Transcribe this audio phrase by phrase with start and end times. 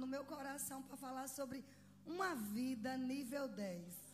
[0.00, 1.64] no meu coração para falar sobre
[2.06, 4.10] uma vida nível 10.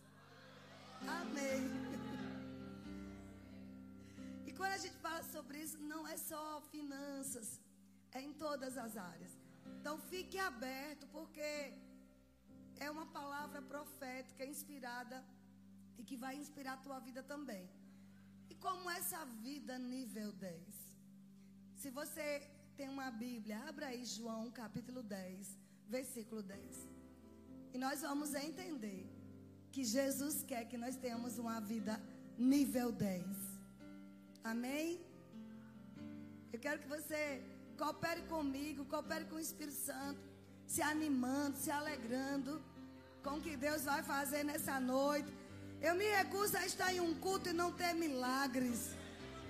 [1.21, 1.63] Amém.
[4.47, 7.61] E quando a gente fala sobre isso, não é só finanças,
[8.13, 9.33] é em todas as áreas.
[9.79, 11.51] Então fique aberto, porque
[12.79, 15.25] é uma palavra profética, inspirada
[15.99, 17.65] e que vai inspirar a tua vida também.
[18.51, 20.87] E como essa vida nível 10?
[21.77, 22.29] Se você
[22.77, 26.61] tem uma Bíblia, abra aí João capítulo 10, versículo 10.
[27.73, 29.01] E nós vamos entender
[29.73, 31.95] que Jesus quer que nós tenhamos uma vida
[32.37, 33.25] nível 10.
[34.45, 35.01] Amém?
[36.53, 37.43] Eu quero que você
[37.79, 40.21] coopere comigo, coopere com o Espírito Santo,
[40.67, 42.63] se animando, se alegrando
[43.25, 45.33] com o que Deus vai fazer nessa noite.
[45.81, 48.91] Eu me recuso a estar em um culto e não ter milagres.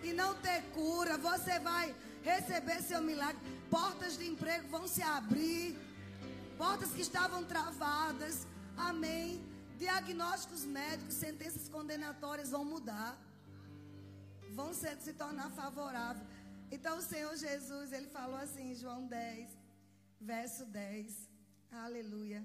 [0.02, 1.16] E não ter cura.
[1.18, 1.95] Você vai
[2.30, 3.40] receber seu milagre.
[3.76, 5.66] Portas de emprego vão se abrir.
[6.62, 8.34] Portas que estavam travadas.
[8.76, 9.28] Amém.
[9.84, 13.12] Diagnósticos médicos, sentenças condenatórias vão mudar.
[14.59, 16.26] Vão se, se tornar favoráveis.
[16.70, 19.51] Então o Senhor Jesus, ele falou assim, João 10,
[20.20, 21.14] verso 10.
[21.84, 22.42] Aleluia.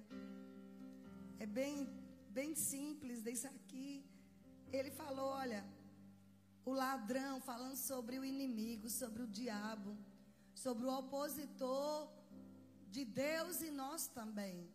[1.40, 1.76] É bem
[2.40, 4.06] bem simples desse aqui.
[4.72, 5.64] Ele falou: olha,
[6.66, 9.98] o ladrão falando sobre o inimigo, sobre o diabo,
[10.54, 12.10] sobre o opositor
[12.90, 14.70] de Deus e nós também.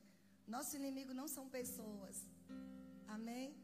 [0.47, 2.17] Nosso inimigo não são pessoas.
[3.07, 3.55] Amém?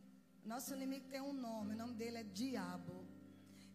[0.44, 2.96] Nosso inimigo tem um nome, o nome dele é diabo.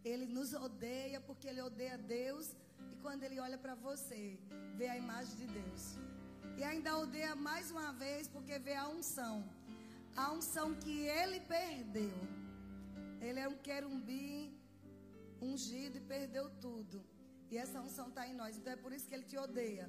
[0.03, 2.55] Ele nos odeia porque ele odeia Deus
[2.91, 4.39] e quando ele olha para você,
[4.75, 5.83] vê a imagem de Deus.
[6.57, 9.37] E ainda odeia mais uma vez porque vê a unção
[10.17, 12.17] a unção que ele perdeu.
[13.27, 14.29] Ele é um querumbi
[15.49, 16.97] ungido e perdeu tudo.
[17.51, 18.57] E essa unção está em nós.
[18.57, 19.85] Então é por isso que ele te odeia.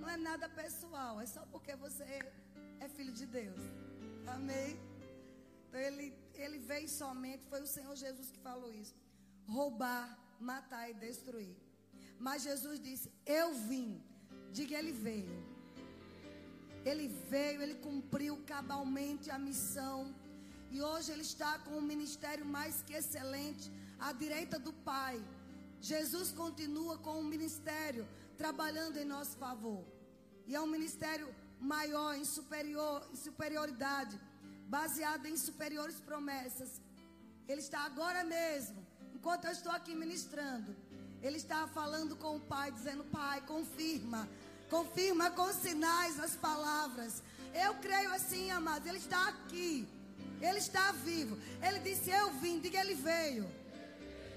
[0.00, 2.04] Não é nada pessoal, é só porque você
[2.84, 3.60] é filho de Deus.
[4.34, 4.70] Amém?
[5.64, 6.06] Então ele,
[6.44, 8.94] ele veio somente, foi o Senhor Jesus que falou isso:
[9.46, 10.06] roubar,
[10.52, 11.56] matar e destruir.
[12.26, 13.08] Mas Jesus disse:
[13.40, 13.90] Eu vim.
[14.56, 15.34] Diga, ele veio
[16.84, 20.14] ele veio, ele cumpriu cabalmente a missão.
[20.74, 25.16] E hoje ele está com um ministério mais que excelente, à direita do Pai.
[25.80, 28.04] Jesus continua com um ministério
[28.42, 29.82] trabalhando em nosso favor.
[30.46, 31.28] E é um ministério
[31.60, 34.18] maior, em, superior, em superioridade,
[34.76, 36.80] baseado em superiores promessas.
[37.48, 38.80] Ele está agora mesmo,
[39.14, 40.74] enquanto eu estou aqui ministrando,
[41.26, 44.28] ele está falando com o Pai, dizendo: Pai, confirma
[44.72, 47.22] Confirma com sinais as palavras.
[47.52, 48.86] Eu creio assim, amado.
[48.86, 49.86] Ele está aqui.
[50.48, 51.38] Ele está vivo.
[51.66, 52.58] Ele disse: Eu vim.
[52.60, 53.48] Diga, ele veio.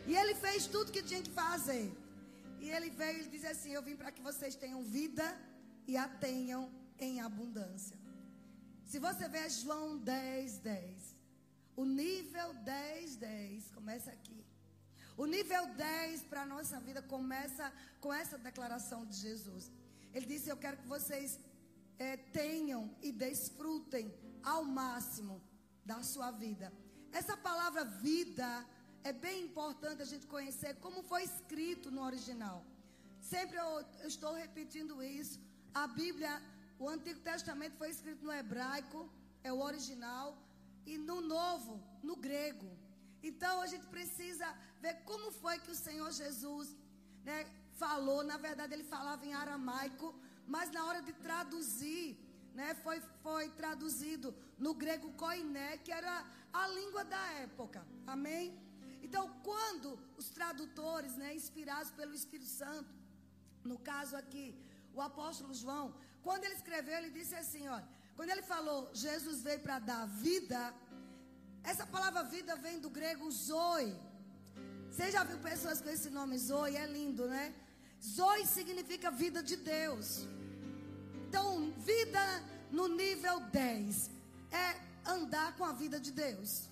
[0.08, 1.92] E ele fez tudo que tinha que fazer.
[2.60, 5.26] E ele veio e disse assim: Eu vim para que vocês tenham vida
[5.88, 7.98] e a tenham em abundância.
[8.86, 11.16] Se você ver João 10, 10,
[11.76, 14.46] o nível 10, 10 começa aqui.
[15.18, 19.72] O nível 10 para a nossa vida começa com essa declaração de Jesus.
[20.14, 21.40] Ele disse: Eu quero que vocês
[21.98, 25.42] é, tenham e desfrutem ao máximo
[25.86, 26.68] da sua vida.
[27.12, 28.50] Essa palavra vida
[29.04, 32.66] é bem importante a gente conhecer como foi escrito no original.
[33.22, 33.72] Sempre eu,
[34.04, 35.40] eu estou repetindo isso.
[35.74, 36.32] A Bíblia,
[36.80, 39.10] o Antigo Testamento foi escrito no hebraico,
[39.44, 40.28] é o original,
[40.86, 42.70] e no Novo, no grego.
[43.30, 44.48] Então a gente precisa
[44.82, 46.76] ver como foi que o Senhor Jesus
[47.24, 50.14] né, falou, na verdade ele falava em aramaico,
[50.48, 52.06] mas na hora de traduzir,
[52.60, 56.14] né, foi, foi traduzido no grego koiné, que era
[56.62, 57.86] a língua da época.
[58.08, 58.46] Amém?
[59.06, 62.92] Então, quando os tradutores, né, inspirados pelo Espírito Santo,
[63.72, 64.48] no caso aqui,
[64.94, 65.94] o apóstolo João,
[66.24, 70.74] quando ele escreveu, ele disse assim, olha, quando ele falou Jesus veio para dar vida,
[71.72, 73.94] essa palavra vida vem do grego zoe.
[74.90, 76.78] Você já viu pessoas com esse nome Zoe?
[76.78, 77.54] É lindo, né?
[78.02, 80.08] Zoe significa vida de Deus.
[81.36, 82.26] Então, vida
[82.72, 84.10] no nível 10
[84.54, 86.70] é andar com a vida de Deus.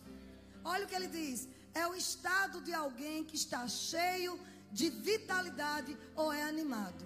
[0.63, 4.39] Olha o que ele diz: é o estado de alguém que está cheio
[4.71, 7.03] de vitalidade ou é animado.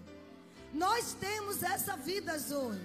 [0.71, 2.79] Nós temos essa vida, Zoe.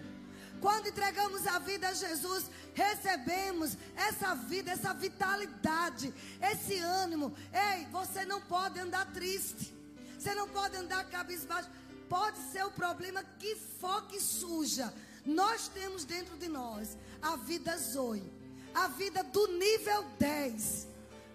[0.58, 7.36] Quando entregamos a vida a Jesus, recebemos essa vida, essa vitalidade, esse ânimo.
[7.52, 9.74] Ei, você não pode andar triste.
[10.18, 11.68] Você não pode andar cabisbaixo.
[12.12, 14.92] Pode ser o problema que for que suja.
[15.24, 18.22] Nós temos dentro de nós a vida Zoe,
[18.74, 20.88] a vida do nível 10.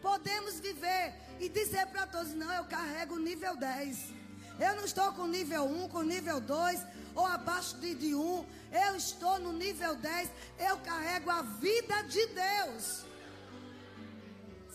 [0.03, 4.13] Podemos viver e dizer para todos: não, eu carrego o nível 10.
[4.59, 6.85] Eu não estou com nível 1, com nível 2
[7.15, 8.45] ou abaixo de, de 1.
[8.71, 10.29] Eu estou no nível 10.
[10.59, 13.03] Eu carrego a vida de Deus.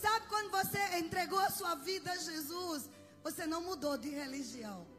[0.01, 2.91] Sabe quando você entregou a sua vida a Jesus?
[3.23, 4.92] Você não mudou de religião.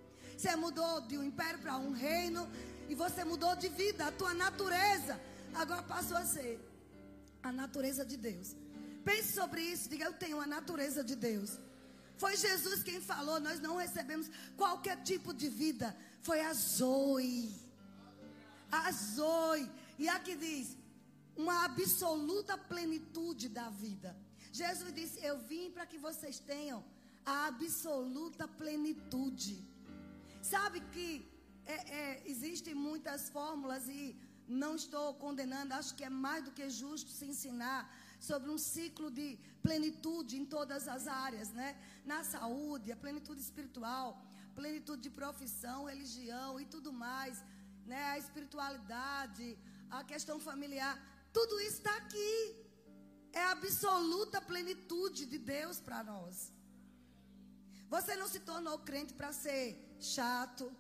[0.44, 2.42] Você mudou de um império para um reino.
[2.90, 4.08] E você mudou de vida.
[4.08, 5.18] A tua natureza
[5.56, 6.60] agora passou a ser
[7.42, 8.54] a natureza de Deus.
[9.06, 9.88] Pense sobre isso.
[9.88, 11.58] Diga: Eu tenho a natureza de Deus.
[12.18, 13.40] Foi Jesus quem falou.
[13.40, 15.96] Nós não recebemos qualquer tipo de vida.
[16.22, 17.56] Foi a Zoe.
[18.70, 19.72] A Zoe.
[19.98, 20.76] E aqui diz:
[21.38, 24.14] uma absoluta plenitude da vida.
[24.52, 26.84] Jesus disse: Eu vim para que vocês tenham
[27.26, 29.72] a absoluta plenitude.
[30.52, 31.08] Sabe que
[31.66, 34.04] é, é, existem muitas fórmulas e
[34.62, 37.82] não estou condenando, acho que é mais do que justo se ensinar
[38.20, 39.28] sobre um ciclo de
[39.62, 41.70] plenitude em todas as áreas, né?
[42.12, 44.08] Na saúde, a plenitude espiritual,
[44.60, 47.42] plenitude de profissão, religião e tudo mais,
[47.86, 48.02] né?
[48.16, 49.48] A espiritualidade,
[49.90, 50.94] a questão familiar,
[51.32, 52.34] tudo isso está aqui
[53.32, 56.52] é absoluta plenitude de Deus para nós.
[57.90, 59.64] Você não se tornou crente para ser
[60.04, 60.72] chato,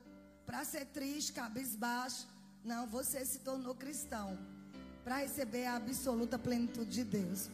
[0.45, 2.27] para ser triste, cabisbaixo.
[2.63, 4.37] Não, você se tornou cristão
[5.03, 7.49] para receber a absoluta plenitude de Deus.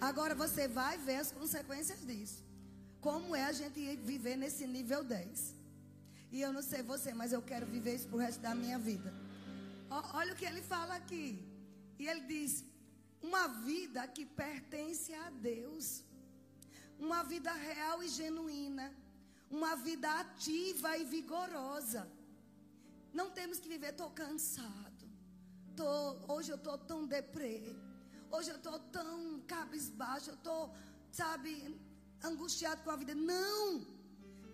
[0.00, 2.42] Agora você vai ver as consequências disso.
[3.00, 5.54] Como é a gente viver nesse nível 10.
[6.32, 9.12] E eu não sei você, mas eu quero viver isso pro resto da minha vida.
[10.20, 11.26] Olha o que ele fala aqui.
[11.98, 12.64] E ele diz:
[13.22, 16.02] uma vida que pertence a Deus.
[16.98, 18.92] Uma vida real e genuína.
[19.50, 22.10] Uma vida ativa e vigorosa.
[23.12, 25.04] Não temos que viver, estou cansado.
[25.76, 27.76] Tô, hoje eu estou tão deprê.
[28.30, 30.30] Hoje eu estou tão cabisbaixo.
[30.30, 30.74] Eu estou,
[31.12, 31.78] sabe,
[32.22, 33.14] angustiado com a vida.
[33.14, 33.86] Não!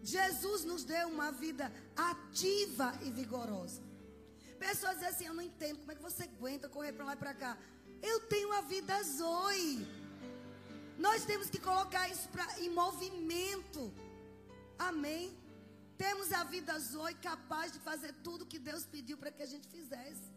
[0.02, 3.82] Jesus nos deu uma vida ativa e vigorosa.
[4.58, 7.16] Pessoas dizem assim: Eu não entendo como é que você aguenta correr para lá e
[7.16, 7.58] para cá.
[8.02, 9.87] Eu tenho a vida Zoe.
[10.98, 13.92] Nós temos que colocar isso pra, em movimento.
[14.88, 15.24] Amém?
[16.02, 19.68] Temos a vida Zoe capaz de fazer tudo que Deus pediu para que a gente
[19.68, 20.28] fizesse.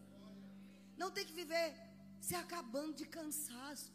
[0.96, 1.68] Não tem que viver
[2.20, 3.90] se acabando de cansaço,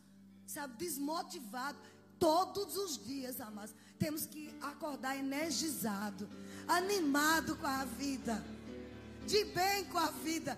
[0.55, 1.79] sabe, desmotivado.
[2.19, 6.29] Todos os dias, amados, temos que acordar energizado,
[6.67, 8.43] animado com a vida,
[9.25, 10.57] de bem com a vida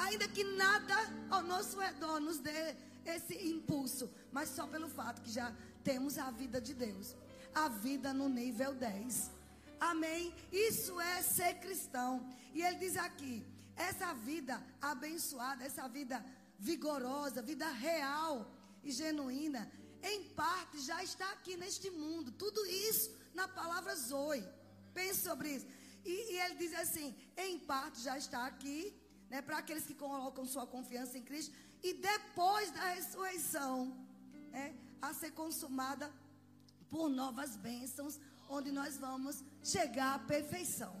[0.00, 0.94] ainda que nada
[1.30, 2.74] ao nosso redor nos dê
[3.04, 5.52] esse impulso, mas só pelo fato que já
[5.82, 7.14] temos a vida de Deus,
[7.54, 9.30] a vida no nível 10.
[9.80, 10.34] Amém?
[10.52, 12.26] Isso é ser cristão.
[12.52, 13.46] E ele diz aqui:
[13.76, 16.24] essa vida abençoada, essa vida
[16.58, 18.50] vigorosa, vida real
[18.82, 19.70] e genuína,
[20.02, 22.32] em parte já está aqui neste mundo.
[22.32, 24.46] Tudo isso na palavra Zoe.
[24.92, 25.66] Pense sobre isso.
[26.04, 28.78] E, e ele diz assim: em parte já está aqui
[29.30, 33.92] né, para aqueles que colocam sua confiança em Cristo, e depois da ressurreição,
[34.50, 36.10] né, a ser consumada
[36.94, 40.94] por novas bênçãos, onde nós vamos chegar à perfeição.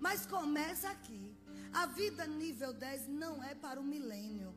[0.00, 1.22] Mas começa aqui.
[1.72, 4.52] A vida nível 10 não é para o milênio.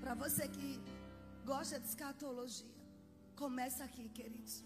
[0.00, 0.68] Para você que
[1.44, 2.76] gosta de escatologia,
[3.34, 4.62] começa aqui, queridos.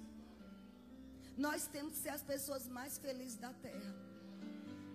[1.46, 3.94] Nós temos que ser as pessoas mais felizes da terra.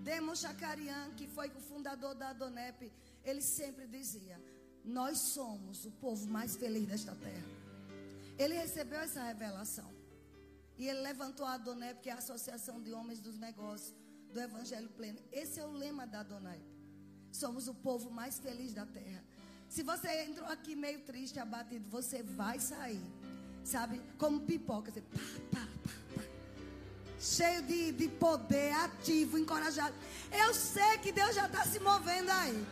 [0.09, 2.91] Demo Chacarian, que foi o fundador da Adonep,
[3.24, 4.39] ele sempre dizia:
[4.86, 7.52] Nós somos o povo mais feliz desta terra.
[8.37, 9.93] Ele recebeu essa revelação.
[10.77, 13.93] E ele levantou a Adonep, que é a Associação de Homens dos Negócios
[14.31, 15.19] do Evangelho Pleno.
[15.31, 16.61] Esse é o lema da Adonep.
[17.31, 19.23] Somos o povo mais feliz da terra.
[19.69, 23.03] Se você entrou aqui meio triste, abatido, você vai sair.
[23.63, 24.01] Sabe?
[24.17, 24.91] Como pipoca.
[24.91, 25.19] Assim, pá,
[25.51, 25.67] pá,
[27.19, 29.95] cheio de, de poder, ativo, encorajado.
[30.31, 32.67] Eu sei que Deus já está se movendo aí.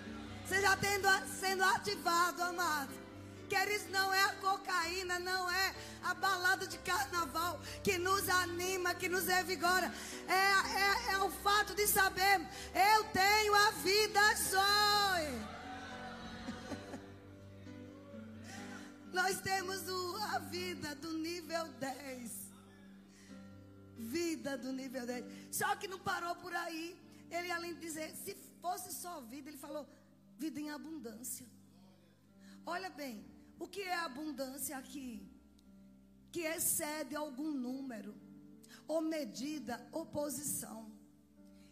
[0.45, 1.07] Você já tendo,
[1.39, 3.00] sendo ativado, amado.
[3.51, 9.09] Queridos, não é a cocaína, não é a balada de carnaval que nos anima, que
[9.09, 9.93] nos revigora.
[10.25, 10.43] É,
[10.83, 12.39] é, é o fato de saber,
[12.93, 15.33] eu tenho a vida Zoe.
[19.19, 22.31] Nós temos o, a vida do nível 10
[23.97, 25.25] vida do nível 10.
[25.51, 26.97] Só que não parou por aí.
[27.29, 29.85] Ele, além de dizer, se fosse só vida, ele falou
[30.37, 31.45] vida em abundância.
[32.65, 33.30] Olha bem,
[33.63, 35.09] o que é abundância aqui?
[36.31, 38.13] Que excede algum número,
[38.87, 40.79] ou medida, ou posição.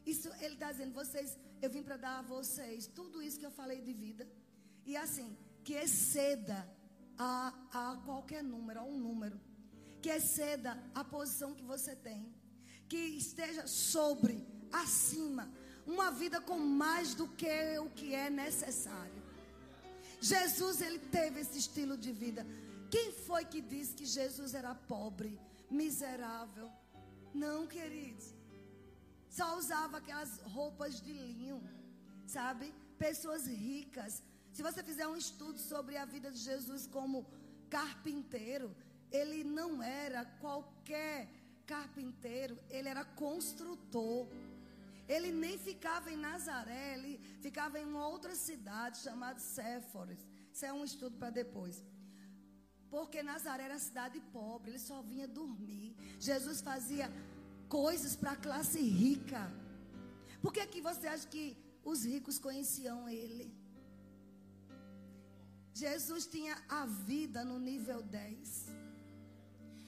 [0.05, 3.57] Isso ele está dizendo, vocês, eu vim para dar a vocês tudo isso que eu
[3.61, 4.27] falei de vida.
[4.85, 6.59] E assim, que exceda
[7.17, 7.31] a,
[7.79, 9.39] a qualquer número, a um número
[10.01, 12.21] que exceda a posição que você tem,
[12.87, 14.35] que esteja sobre,
[14.71, 15.51] acima,
[15.87, 19.18] uma vida com mais do que o que é necessário.
[20.21, 22.45] Jesus, ele teve esse estilo de vida.
[22.89, 26.69] Quem foi que disse que Jesus era pobre, miserável?
[27.33, 28.33] Não, queridos.
[29.29, 31.61] Só usava aquelas roupas de linho,
[32.25, 32.73] sabe?
[32.97, 34.23] Pessoas ricas.
[34.51, 37.25] Se você fizer um estudo sobre a vida de Jesus como
[37.69, 38.75] carpinteiro,
[39.11, 41.29] ele não era qualquer
[41.65, 44.27] carpinteiro, ele era construtor.
[45.07, 50.21] Ele nem ficava em Nazaré, ele ficava em uma outra cidade chamada Séforis.
[50.53, 51.83] Isso é um estudo para depois.
[52.89, 55.95] Porque Nazaré era cidade pobre, ele só vinha dormir.
[56.19, 57.07] Jesus fazia
[57.67, 59.41] coisas para a classe rica.
[60.41, 61.45] Por que, que você acha que
[61.83, 63.47] os ricos conheciam ele?
[65.73, 68.65] Jesus tinha a vida no nível 10.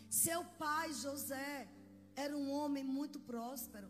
[0.10, 1.68] Seu pai, José,
[2.16, 3.90] era um homem muito próspero.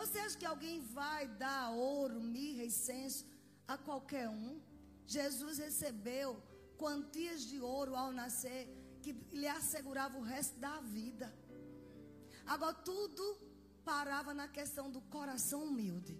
[0.00, 3.26] Você acha que alguém vai dar ouro, mirra e censo
[3.66, 4.60] a qualquer um?
[5.06, 6.28] Jesus recebeu
[6.82, 8.62] quantias de ouro ao nascer
[9.02, 11.28] que lhe assegurava o resto da vida.
[12.46, 13.24] Agora tudo
[13.84, 16.14] parava na questão do coração humilde.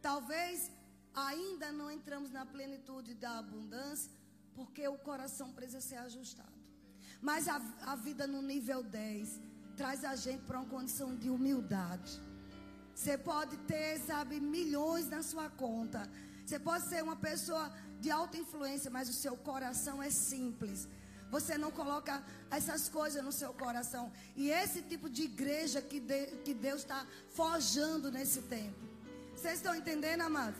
[0.00, 0.70] Talvez
[1.12, 4.12] ainda não entramos na plenitude da abundância,
[4.54, 6.56] porque o coração precisa ser ajustado.
[7.20, 7.56] Mas a,
[7.92, 9.40] a vida no nível 10
[9.76, 12.20] traz a gente para uma condição de humildade.
[12.94, 16.08] Você pode ter, sabe, milhões na sua conta.
[16.44, 20.88] Você pode ser uma pessoa de alta influência, mas o seu coração é simples.
[21.30, 24.10] Você não coloca essas coisas no seu coração.
[24.34, 28.80] E esse tipo de igreja que, de, que Deus está forjando nesse tempo.
[29.34, 30.58] Vocês estão entendendo, amados?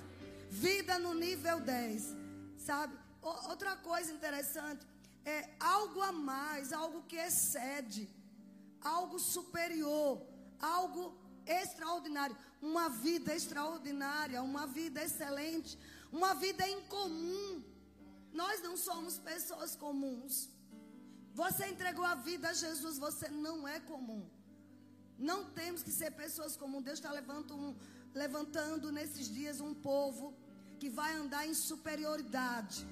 [0.50, 2.14] Vida no nível 10.
[2.58, 2.94] Sabe?
[3.22, 4.86] Outra coisa interessante
[5.24, 8.08] é algo a mais, algo que excede,
[8.94, 10.12] algo superior,
[10.60, 11.04] algo
[11.62, 12.36] extraordinário.
[12.70, 15.72] Uma vida extraordinária, uma vida excelente
[16.12, 17.62] uma vida incomum.
[18.32, 20.34] Nós não somos pessoas comuns.
[21.34, 24.22] Você entregou a vida a Jesus, você não é comum.
[25.18, 26.84] Não temos que ser pessoas comuns.
[26.84, 27.76] Deus está levantando, um,
[28.14, 30.34] levantando nesses dias um povo
[30.78, 32.86] que vai andar em superioridade.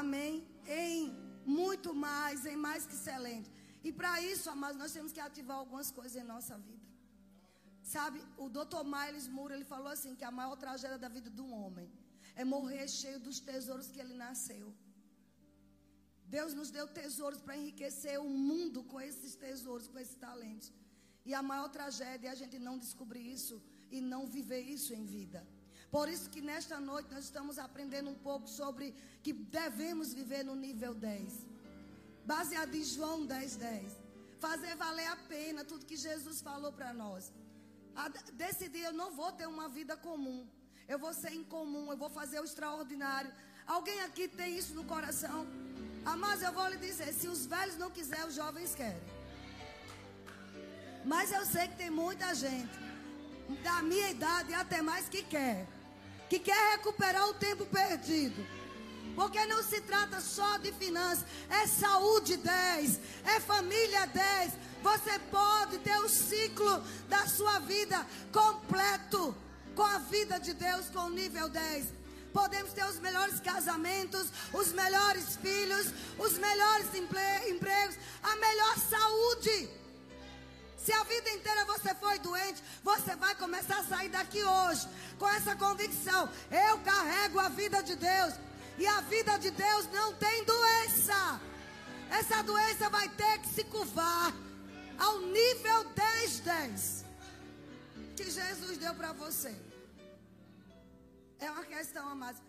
[0.00, 0.46] Amém?
[0.66, 1.14] Em
[1.44, 3.50] muito mais, em mais que excelente.
[3.88, 6.86] E para isso, amados, nós temos que ativar algumas coisas em nossa vida.
[7.94, 8.82] Sabe, o Dr.
[8.94, 11.88] Miles Moore, ele falou assim, que a maior tragédia da vida de um homem
[12.40, 14.66] é morrer cheio dos tesouros que ele nasceu.
[16.36, 20.72] Deus nos deu tesouros para enriquecer o mundo com esses tesouros, com esses talentos.
[21.24, 23.56] E a maior tragédia é a gente não descobrir isso
[23.96, 25.46] e não viver isso em vida.
[25.96, 28.86] Por isso que nesta noite nós estamos aprendendo um pouco sobre
[29.22, 31.46] que devemos viver no nível 10.
[32.26, 33.92] Baseado em João 10, 10.
[34.38, 37.32] Fazer valer a pena tudo que Jesus falou para nós
[38.34, 40.46] decidir, eu não vou ter uma vida comum.
[40.88, 43.32] Eu vou ser incomum, eu vou fazer o extraordinário.
[43.66, 45.46] Alguém aqui tem isso no coração?
[46.18, 49.02] Mas eu vou lhe dizer, se os velhos não quiserem, os jovens querem.
[51.04, 52.78] Mas eu sei que tem muita gente
[53.62, 55.66] da minha idade e até mais que quer.
[56.28, 58.46] Que quer recuperar o tempo perdido.
[59.16, 65.78] Porque não se trata só de finanças, é saúde 10, é família 10, você pode
[65.78, 69.34] ter o ciclo da sua vida completo
[69.74, 71.86] com a vida de Deus com o nível 10.
[72.30, 75.86] Podemos ter os melhores casamentos, os melhores filhos,
[76.18, 79.70] os melhores empregos, a melhor saúde.
[80.76, 84.86] Se a vida inteira você foi doente, você vai começar a sair daqui hoje
[85.18, 88.34] com essa convicção: eu carrego a vida de Deus.
[88.78, 91.40] E a vida de Deus não tem doença.
[92.10, 94.32] Essa doença vai ter que se curvar
[94.98, 97.04] ao nível 10, 10
[98.16, 99.54] que Jesus deu para você.
[101.38, 102.40] É uma questão, amados.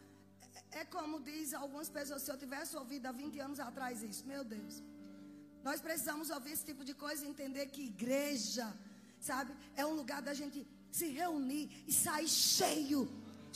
[0.72, 4.26] É, é como diz algumas pessoas, se eu tivesse ouvido há 20 anos atrás isso,
[4.26, 4.82] meu Deus.
[5.64, 8.74] Nós precisamos ouvir esse tipo de coisa e entender que igreja,
[9.20, 13.02] sabe, é um lugar da gente se reunir e sair cheio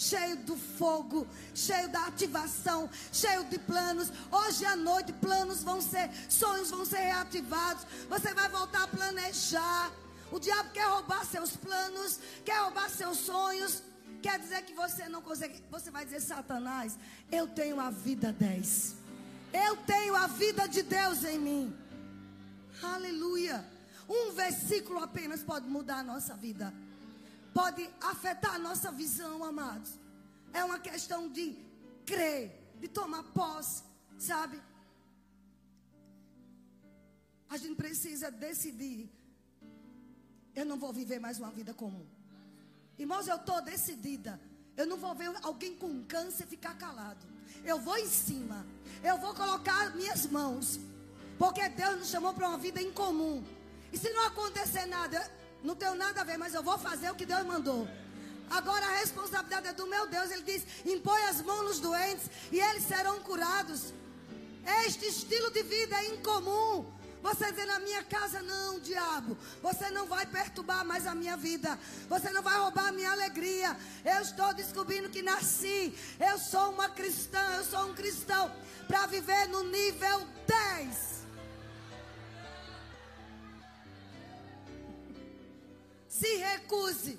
[0.02, 4.12] cheio do fogo, cheio da ativação, cheio de planos.
[4.32, 7.86] Hoje à noite, planos vão ser, sonhos vão ser reativados.
[8.10, 9.92] Você vai voltar a planejar.
[10.32, 13.84] O diabo quer roubar seus planos, quer roubar seus sonhos.
[14.24, 15.64] Quer dizer que você não consegue.
[15.70, 16.98] Você vai dizer, Satanás,
[17.32, 18.96] eu tenho a vida 10.
[19.54, 21.76] Eu tenho a vida de Deus em mim.
[22.82, 23.64] Aleluia.
[24.10, 26.74] Um versículo apenas pode mudar a nossa vida
[27.54, 30.00] pode afetar a nossa visão, amados.
[30.54, 31.58] É uma questão de
[32.06, 33.84] crer, de tomar posse,
[34.18, 34.62] sabe?
[37.50, 39.10] A gente precisa decidir
[40.56, 42.06] eu não vou viver mais uma vida comum.
[43.00, 44.40] Irmãos, eu estou decidida.
[44.76, 47.26] Eu não vou ver alguém com câncer ficar calado.
[47.64, 48.66] Eu vou em cima.
[49.04, 50.80] Eu vou colocar minhas mãos.
[51.38, 53.44] Porque Deus nos chamou para uma vida incomum.
[53.92, 55.20] E se não acontecer nada,
[55.64, 57.88] não tenho nada a ver, mas eu vou fazer o que Deus mandou.
[58.50, 60.30] Agora a responsabilidade é do meu Deus.
[60.32, 63.94] Ele diz: impõe as mãos nos doentes e eles serão curados.
[64.86, 66.86] Este estilo de vida é incomum.
[67.22, 69.38] Você dizer na minha casa, não, diabo.
[69.62, 71.78] Você não vai perturbar mais a minha vida.
[72.10, 73.78] Você não vai roubar a minha alegria.
[74.04, 75.94] Eu estou descobrindo que nasci.
[76.20, 77.40] Eu sou uma cristã.
[77.58, 78.52] Eu sou um cristão.
[78.88, 81.21] Para viver no nível 10.
[86.22, 87.14] Se recuse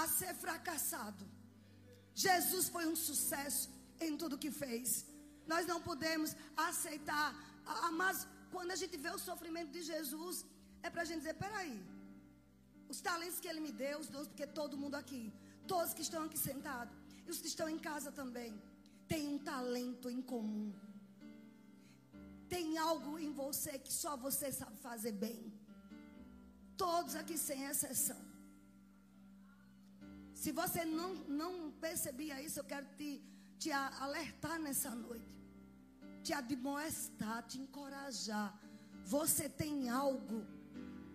[0.00, 1.24] a ser fracassado.
[2.14, 3.68] Jesus foi um sucesso
[4.06, 5.04] em tudo que fez.
[5.52, 6.30] Nós não podemos
[6.68, 7.28] aceitar.
[8.00, 10.44] Mas quando a gente vê o sofrimento de Jesus,
[10.82, 11.76] é para a gente dizer: peraí.
[12.92, 15.22] Os talentos que Ele me deu, os dons, porque todo mundo aqui,
[15.66, 16.94] todos que estão aqui sentados,
[17.26, 18.52] e os que estão em casa também,
[19.08, 20.70] tem um talento em comum.
[22.54, 25.40] Tem algo em você que só você sabe fazer bem.
[26.76, 28.20] Todos aqui, sem exceção.
[30.34, 33.22] Se você não, não percebia isso, eu quero te,
[33.58, 35.30] te alertar nessa noite.
[36.22, 38.58] Te admoestar, te encorajar.
[39.04, 40.44] Você tem algo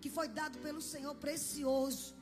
[0.00, 2.14] que foi dado pelo Senhor precioso.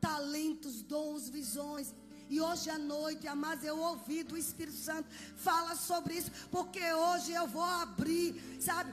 [0.00, 1.94] Talentos, dons, visões.
[2.28, 7.32] E hoje à noite, amados, eu ouvi do Espírito Santo fala sobre isso, porque hoje
[7.32, 8.92] eu vou abrir, sabe?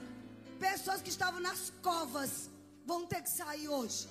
[0.60, 2.49] Pessoas que estavam nas covas
[2.92, 4.02] vão ter que sair hoje.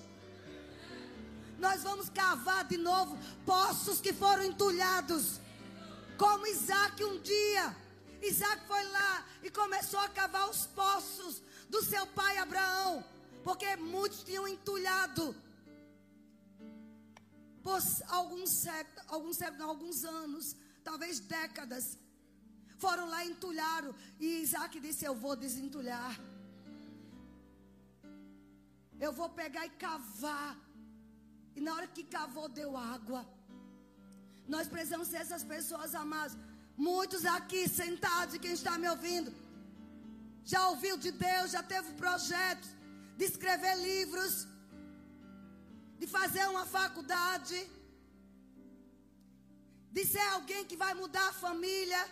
[1.65, 5.25] Nós vamos cavar de novo poços que foram entulhados.
[6.23, 7.65] Como Isaac um dia.
[8.31, 13.05] Isaac foi lá e começou a cavar os poços do seu pai Abraão.
[13.43, 15.25] Porque muitos tinham entulhado.
[17.67, 17.81] Por
[18.19, 21.99] alguns séculos, alguns, séculos, alguns anos, talvez décadas.
[22.85, 23.93] Foram lá e entulharam.
[24.21, 26.13] E Isaac disse: Eu vou desentulhar.
[29.05, 30.53] Eu vou pegar e cavar.
[31.57, 33.21] E na hora que cavou, deu água.
[34.55, 36.37] Nós precisamos ser essas pessoas, amadas.
[36.89, 39.31] Muitos aqui sentados e quem está me ouvindo,
[40.53, 42.71] já ouviu de Deus, já teve projetos
[43.19, 44.35] de escrever livros,
[46.01, 47.59] de fazer uma faculdade,
[49.97, 52.03] de ser alguém que vai mudar a família.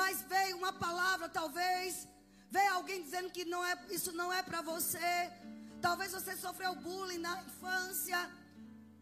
[0.00, 2.06] Mas veio uma palavra, talvez,
[2.50, 5.30] veio alguém dizendo que não é, isso não é para você.
[5.80, 8.30] Talvez você sofreu bullying na infância.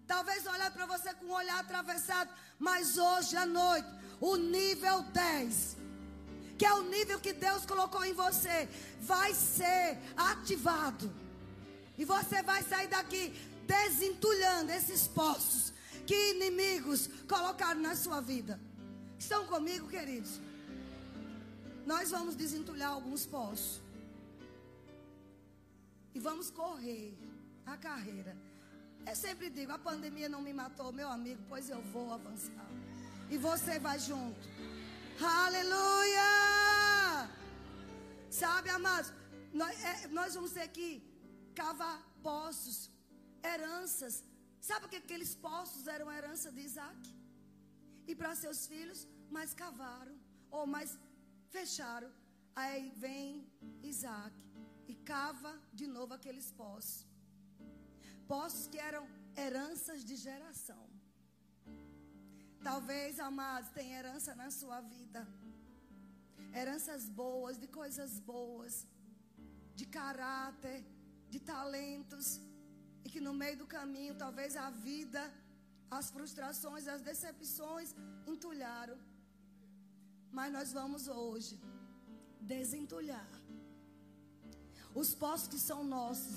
[0.06, 2.30] Talvez olhar para você com um olhar atravessado.
[2.58, 3.88] Mas hoje à noite,
[4.20, 5.76] o nível 10,
[6.58, 8.68] que é o nível que Deus colocou em você,
[9.00, 11.12] vai ser ativado.
[11.98, 13.34] E você vai sair daqui
[13.66, 15.72] desentulhando esses poços
[16.06, 18.60] que inimigos colocaram na sua vida.
[19.18, 20.40] Estão comigo, queridos?
[21.92, 23.80] Nós vamos desentulhar alguns poços.
[26.14, 27.16] E vamos correr
[27.64, 28.36] a carreira.
[29.10, 32.68] Eu sempre digo: a pandemia não me matou, meu amigo, pois eu vou avançar.
[33.30, 34.46] E você vai junto.
[35.44, 36.32] Aleluia!
[38.42, 39.10] Sabe, amados,
[39.60, 40.88] nós, é, nós vamos ter que
[41.54, 42.90] cavar poços,
[43.50, 44.14] heranças.
[44.60, 47.02] Sabe que aqueles poços eram herança de Isaac?
[48.08, 50.14] E para seus filhos, mas cavaram,
[50.50, 50.90] ou mais
[51.56, 52.10] fecharam.
[52.62, 53.26] Aí vem
[53.90, 54.34] Isaac
[54.92, 57.06] e cava de novo aqueles poços.
[58.32, 59.04] Poços que eram
[59.44, 60.84] heranças de geração.
[62.68, 65.20] Talvez, amados, tenha herança na sua vida.
[66.60, 68.74] Heranças boas, de coisas boas,
[69.78, 70.78] de caráter,
[71.34, 72.28] de talentos.
[73.04, 75.22] E que no meio do caminho, talvez a vida,
[75.98, 77.90] as frustrações, as decepções
[78.32, 78.98] entulharam.
[80.36, 81.54] Mas nós vamos hoje
[82.54, 83.30] desentulhar
[85.00, 86.36] os poços que são nossos,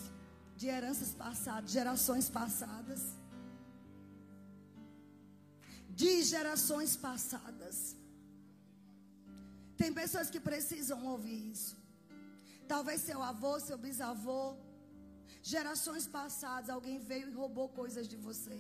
[0.60, 3.02] de heranças passadas, gerações passadas.
[6.02, 7.78] De gerações passadas.
[9.82, 11.76] Tem pessoas que precisam ouvir isso.
[12.74, 14.42] Talvez seu avô, seu bisavô,
[15.54, 18.60] gerações passadas, alguém veio e roubou coisas de você.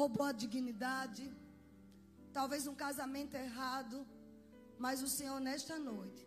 [0.00, 1.24] Roubou a dignidade.
[2.38, 3.96] Talvez um casamento errado.
[4.78, 6.22] Mas o Senhor, nesta noite,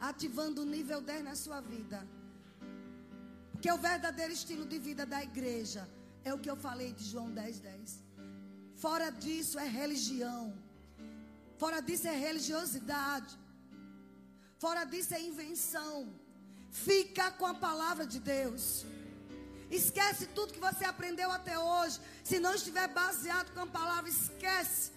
[0.00, 2.06] ativando o nível 10 na sua vida.
[3.52, 5.88] Porque o verdadeiro estilo de vida da igreja
[6.24, 8.04] é o que eu falei de João 10, 10.
[8.74, 10.42] Fora disso é religião.
[11.56, 13.38] Fora disso é religiosidade.
[14.58, 16.12] Fora disso é invenção.
[16.70, 18.84] Fica com a palavra de Deus.
[19.70, 22.00] Esquece tudo que você aprendeu até hoje.
[22.24, 24.90] Se não estiver baseado com a palavra, esquece.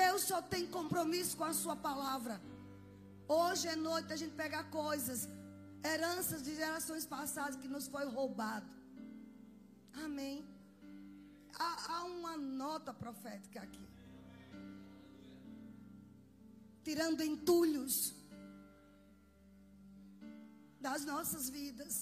[0.00, 2.36] Deus só tem compromisso com a sua palavra.
[3.40, 5.20] Hoje é noite a gente pegar coisas,
[5.90, 8.72] heranças de gerações passadas que nos foi roubado.
[10.06, 10.36] Amém.
[11.64, 13.86] Há, há uma nota profética aqui.
[16.86, 17.94] Tirando entulhos
[20.86, 21.94] das nossas vidas.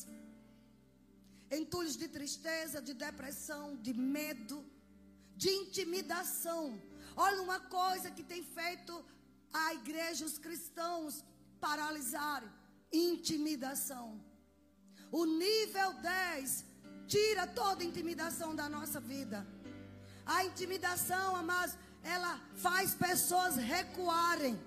[1.59, 4.59] Entulhos de tristeza, de depressão, de medo,
[5.43, 6.65] de intimidação.
[7.17, 9.05] Olha uma coisa que tem feito
[9.53, 11.25] a igreja, os cristãos
[11.61, 12.51] paralisarem:
[12.93, 14.21] intimidação.
[15.11, 16.65] O nível 10
[17.07, 19.47] tira toda intimidação da nossa vida.
[20.25, 24.59] A intimidação, amados, ela faz pessoas recuarem.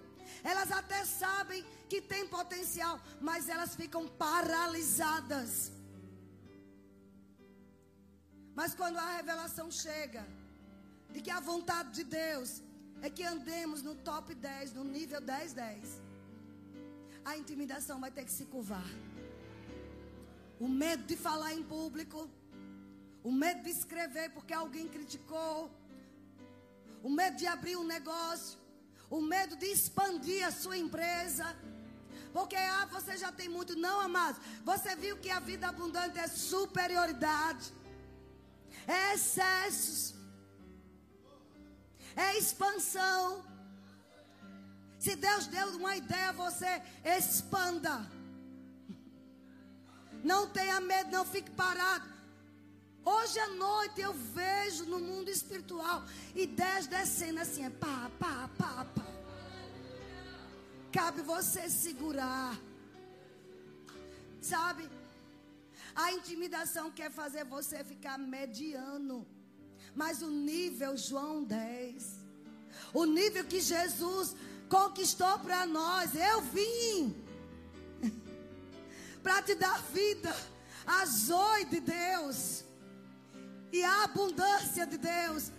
[0.44, 5.72] Elas até sabem que tem potencial, mas elas ficam paralisadas.
[8.54, 10.26] Mas quando a revelação chega
[11.16, 12.62] de que a vontade de Deus
[13.02, 16.02] é que andemos no top 10, no nível 10, 10.
[17.24, 18.90] A intimidação vai ter que se curvar.
[20.60, 22.30] O medo de falar em público.
[23.24, 25.72] O medo de escrever porque alguém criticou.
[27.02, 28.60] O medo de abrir um negócio.
[29.10, 31.48] O medo de expandir a sua empresa.
[32.34, 33.74] Porque ah, você já tem muito.
[33.78, 34.38] Não, amado.
[34.66, 37.74] Você viu que a vida abundante é superioridade.
[38.86, 40.16] É excessos
[42.16, 43.44] é expansão.
[45.00, 48.10] Se Deus deu uma ideia você, expanda.
[50.24, 52.16] Não tenha medo, não fique parado.
[53.04, 58.86] Hoje à noite eu vejo no mundo espiritual ideias descendo assim, é pá, pá, pá,
[58.96, 59.06] pá.
[60.92, 62.58] Cabe você segurar.
[64.42, 64.90] Sabe?
[65.96, 69.26] A intimidação quer fazer você ficar mediano.
[69.96, 72.20] Mas o nível João 10,
[72.94, 74.36] o nível que Jesus
[74.68, 77.16] conquistou para nós, eu vim
[79.24, 80.36] para te dar vida,
[80.86, 82.66] a zoe de Deus
[83.72, 85.52] e a abundância de Deus.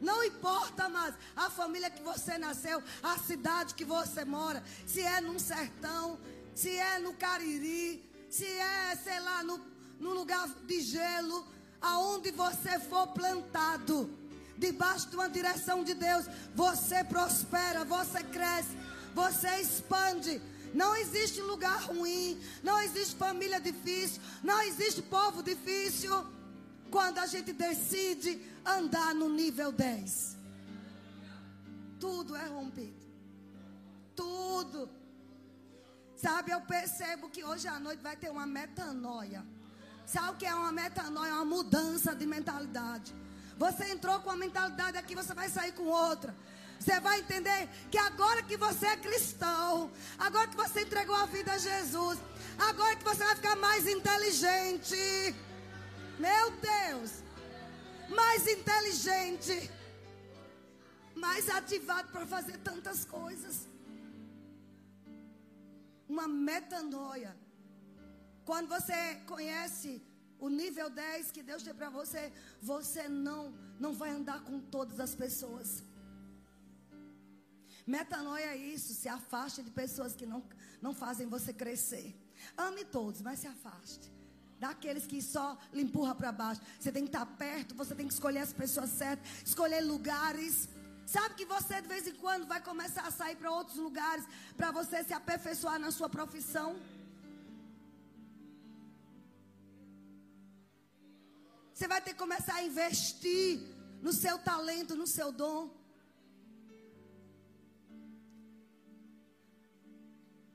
[0.00, 5.20] Não importa mais a família que você nasceu, a cidade que você mora, se é
[5.20, 6.18] num sertão,
[6.54, 9.58] se é no Cariri, se é, sei lá, no,
[9.98, 11.46] no lugar de gelo
[11.80, 14.10] aonde você for plantado,
[14.56, 18.76] debaixo de uma direção de Deus, você prospera, você cresce,
[19.14, 20.40] você expande.
[20.74, 26.12] Não existe lugar ruim, não existe família difícil, não existe povo difícil.
[26.90, 30.36] Quando a gente decide andar no nível 10,
[31.98, 33.00] tudo é rompido.
[34.14, 34.88] Tudo.
[36.16, 39.44] Sabe, eu percebo que hoje à noite vai ter uma metanoia.
[40.12, 41.34] Sabe o que é uma metanoia?
[41.34, 43.14] Uma mudança de mentalidade.
[43.56, 46.34] Você entrou com uma mentalidade aqui, você vai sair com outra.
[46.80, 51.52] Você vai entender que agora que você é cristão, agora que você entregou a vida
[51.52, 52.18] a Jesus,
[52.58, 54.96] agora que você vai ficar mais inteligente.
[56.18, 57.10] Meu Deus!
[58.08, 59.70] Mais inteligente.
[61.14, 63.68] Mais ativado para fazer tantas coisas.
[66.08, 67.32] Uma metanoia.
[68.50, 69.00] Quando você
[69.32, 69.90] conhece
[70.44, 72.22] o nível 10 que Deus tem para você,
[72.60, 73.42] você não
[73.84, 75.68] não vai andar com todas as pessoas.
[77.86, 80.42] Metanoia é isso, se afaste de pessoas que não,
[80.82, 82.08] não fazem você crescer.
[82.66, 84.06] Ame todos, mas se afaste.
[84.64, 86.60] Daqueles que só lhe empurra para baixo.
[86.80, 90.68] Você tem que estar perto, você tem que escolher as pessoas certas, escolher lugares.
[91.06, 94.24] Sabe que você de vez em quando vai começar a sair para outros lugares
[94.56, 96.68] para você se aperfeiçoar na sua profissão?
[101.80, 103.58] Você vai ter que começar a investir
[104.06, 105.60] no seu talento, no seu dom.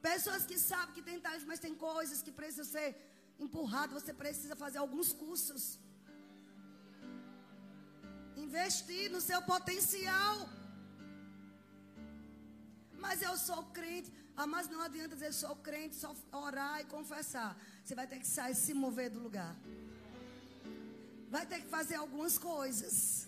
[0.08, 2.90] Pessoas que sabem que tem talento, mas tem coisas que precisam ser
[3.46, 3.96] empurradas.
[4.00, 5.64] Você precisa fazer alguns cursos.
[8.46, 10.36] Investir no seu potencial.
[13.06, 14.14] Mas eu sou crente.
[14.38, 16.14] Ah, mas não adianta dizer sou crente, só
[16.46, 17.52] orar e confessar.
[17.84, 19.56] Você vai ter que sair, se mover do lugar
[21.30, 23.28] vai ter que fazer algumas coisas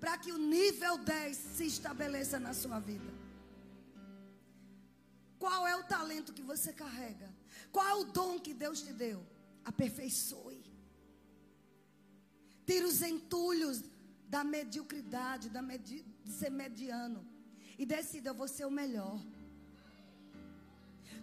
[0.00, 3.12] para que o nível 10 se estabeleça na sua vida.
[5.38, 7.28] Qual é o talento que você carrega?
[7.70, 9.24] Qual é o dom que Deus te deu?
[9.64, 10.64] Aperfeiçoe.
[12.66, 13.82] Tire os entulhos
[14.28, 17.26] da mediocridade, da medi de ser mediano.
[17.78, 19.18] E decida, eu vou ser o melhor.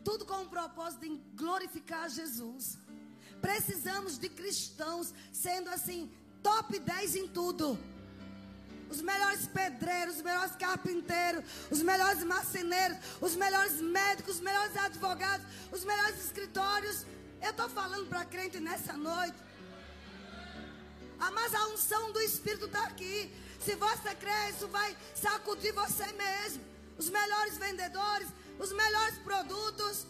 [0.04, 2.78] Tudo com o propósito de glorificar Jesus.
[3.42, 7.78] Precisamos de cristãos sendo assim, top 10 em tudo.
[8.90, 15.46] Os melhores pedreiros, os melhores carpinteiros, os melhores marceneiros, os melhores médicos, os melhores advogados,
[15.72, 17.06] os melhores escritórios.
[17.42, 19.38] Eu estou falando para crente nessa noite.
[21.20, 23.32] Ah, mas a unção do Espírito está aqui.
[23.60, 26.64] Se você crer, isso vai sacudir você mesmo.
[26.98, 30.06] Os melhores vendedores, os melhores produtos.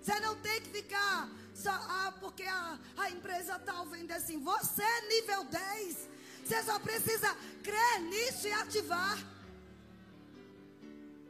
[0.00, 1.28] Você não tem que ficar
[1.66, 4.38] ah, porque a, a empresa tal vende assim.
[4.40, 6.08] Você é nível 10.
[6.44, 9.18] Você só precisa crer nisso e ativar.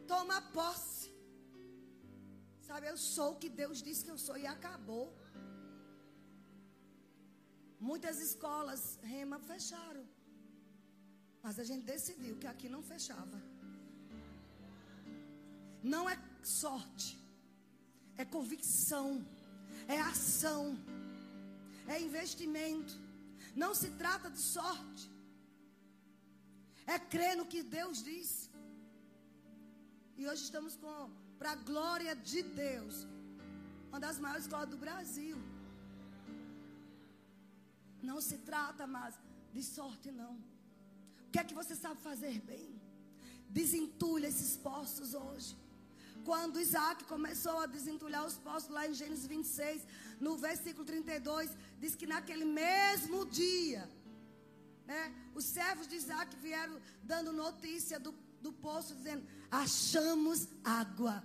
[0.07, 1.11] Toma posse.
[2.61, 5.07] Sabe, eu sou o que Deus disse que eu sou e acabou.
[7.81, 10.07] Muitas escolas rema fecharam.
[11.43, 13.41] Mas a gente decidiu que aqui não fechava.
[15.83, 17.17] Não é sorte,
[18.17, 19.25] é convicção,
[19.97, 20.63] é ação,
[21.95, 22.95] é investimento.
[23.63, 25.05] Não se trata de sorte,
[26.95, 28.31] é crer no que Deus diz.
[30.19, 33.07] E hoje estamos com, para a glória de Deus,
[33.89, 35.39] uma das maiores escolas do Brasil.
[38.11, 39.15] Não se trata mais
[39.55, 40.35] de sorte, não.
[41.27, 42.69] O que é que você sabe fazer bem?
[43.49, 45.57] Desentulha esses poços hoje.
[46.29, 49.87] Quando Isaac começou a desentulhar os poços, lá em Gênesis 26,
[50.21, 51.51] no versículo 32,
[51.83, 53.89] diz que naquele mesmo dia,
[54.91, 55.03] né,
[55.35, 58.13] os servos de Isaac vieram dando notícia do,
[58.43, 61.17] do poço, dizendo: Achamos água.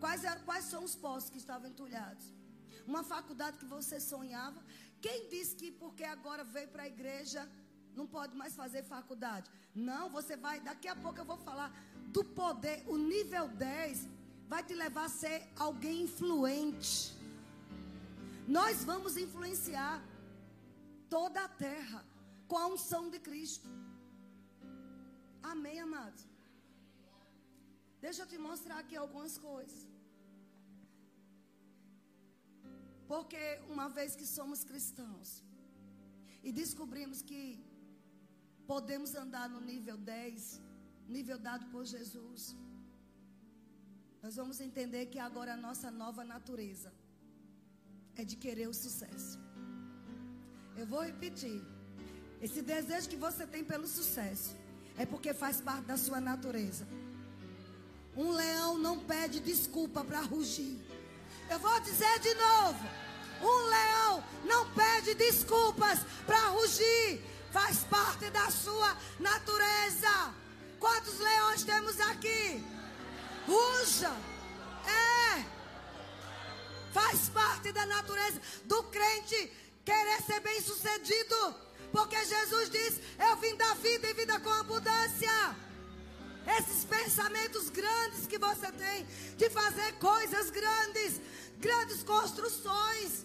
[0.00, 2.26] Quais, quais são os poços que estavam entulhados?
[2.88, 4.60] Uma faculdade que você sonhava.
[5.00, 7.48] Quem disse que porque agora veio para a igreja
[7.94, 9.48] não pode mais fazer faculdade?
[9.76, 11.70] Não, você vai, daqui a pouco eu vou falar
[12.08, 14.08] do poder, o nível 10
[14.48, 17.14] vai te levar a ser alguém influente.
[18.48, 20.02] Nós vamos influenciar
[21.10, 22.02] toda a terra
[22.48, 23.68] com a unção de Cristo.
[25.42, 26.24] Amém, amados?
[28.00, 29.86] Deixa eu te mostrar aqui algumas coisas.
[33.06, 35.42] Porque uma vez que somos cristãos
[36.42, 37.65] e descobrimos que
[38.66, 40.60] podemos andar no nível 10,
[41.08, 42.56] nível dado por Jesus,
[44.22, 46.92] nós vamos entender que agora a nossa nova natureza
[48.16, 49.38] é de querer o sucesso.
[50.76, 51.62] Eu vou repetir.
[52.42, 54.56] Esse desejo que você tem pelo sucesso
[54.98, 56.86] é porque faz parte da sua natureza.
[58.16, 60.76] Um leão não pede desculpa para rugir.
[61.48, 62.84] Eu vou dizer de novo.
[63.40, 67.35] Um leão não pede desculpas para rugir.
[67.56, 70.34] Faz parte da sua natureza.
[70.78, 72.62] Quantos leões temos aqui?
[73.46, 74.14] Ruja.
[74.84, 75.42] É.
[76.92, 79.50] Faz parte da natureza do crente
[79.86, 81.54] querer ser bem sucedido.
[81.90, 85.56] Porque Jesus diz: Eu vim da vida e vida com abundância.
[86.58, 89.06] Esses pensamentos grandes que você tem
[89.38, 91.22] de fazer coisas grandes,
[91.58, 93.24] grandes construções,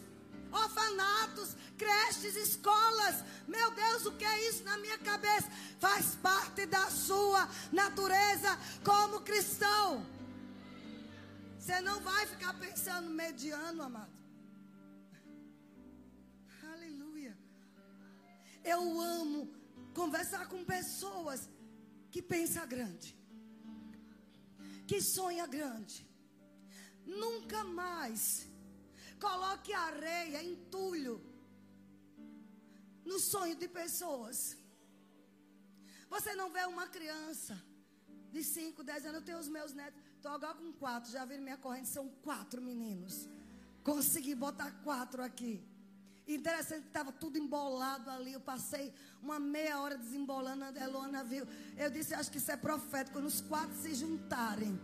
[0.51, 3.23] orfanatos, creches, escolas.
[3.47, 5.49] Meu Deus, o que é isso na minha cabeça?
[5.79, 10.05] Faz parte da sua natureza como cristão.
[11.57, 14.11] Você não vai ficar pensando mediano, amado.
[16.73, 17.37] Aleluia.
[18.63, 19.53] Eu amo
[19.93, 21.49] conversar com pessoas
[22.09, 23.17] que pensa grande,
[24.87, 26.07] que sonha grande.
[27.05, 28.50] Nunca mais
[29.25, 31.15] coloque areia, entulho
[33.05, 34.57] no sonho de pessoas.
[36.09, 37.55] Você não vê uma criança
[38.31, 41.43] de 5, 10 anos, eu tenho os meus netos, estou agora com quatro, já viram
[41.43, 43.27] minha corrente, são quatro meninos.
[43.83, 45.53] Consegui botar quatro aqui.
[46.27, 48.33] Interessante que estava tudo embolado ali.
[48.33, 50.63] Eu passei uma meia hora desembolando.
[50.63, 51.47] A Elona viu.
[51.75, 53.17] Eu disse: Acho que isso é profético.
[53.17, 54.79] Quando os quatro se juntarem.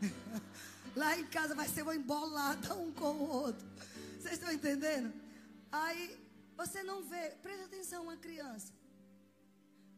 [0.96, 3.66] Lá em casa vai ser uma embolada um com o outro.
[4.18, 5.12] Vocês estão entendendo?
[5.70, 6.02] Aí
[6.56, 7.24] você não vê.
[7.42, 8.72] Presta atenção, uma criança.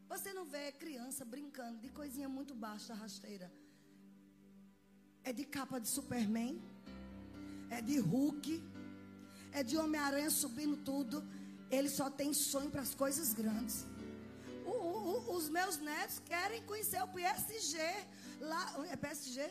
[0.08, 3.50] Você não vê criança brincando de coisinha muito baixa, rasteira.
[5.22, 6.60] É de capa de Superman.
[7.70, 8.62] É de Hulk
[9.52, 11.26] é de Homem-Aranha subindo tudo.
[11.70, 13.84] Ele só tem sonho para as coisas grandes.
[14.64, 17.78] O, o, os meus netos querem conhecer o PSG.
[18.40, 19.50] Lá, é PSG?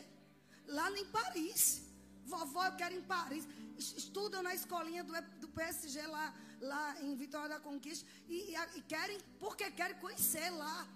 [0.68, 1.82] Lá em Paris.
[2.24, 3.46] Vovó, eu quero em Paris.
[3.78, 8.06] Estudam na escolinha do, do PSG lá, lá em Vitória da Conquista.
[8.28, 10.86] E, e, querem, porque querem conhecer lá.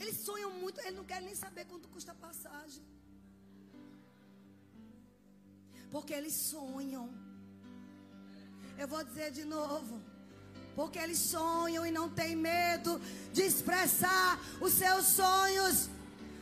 [0.00, 2.84] Eles sonham muito, eles não querem nem saber quanto custa a passagem.
[5.90, 7.06] Porque eles sonham.
[8.78, 10.00] Eu vou dizer de novo.
[10.76, 13.00] Porque eles sonham e não tem medo
[13.32, 15.90] de expressar os seus sonhos.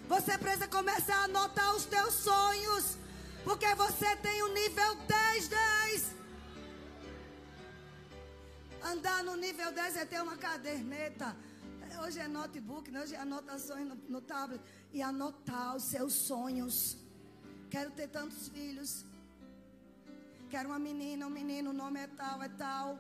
[0.09, 2.97] Você precisa começar a anotar os teus sonhos.
[3.45, 6.16] Porque você tem o nível 10, 10.
[8.83, 11.37] Andar no nível 10 é ter uma caderneta.
[12.05, 13.03] Hoje é notebook, né?
[13.03, 14.61] hoje é anotações no, no tablet.
[14.92, 16.97] E anotar os seus sonhos.
[17.71, 19.05] Quero ter tantos filhos.
[20.49, 22.99] Quero uma menina, um menino, o nome é tal, é tal.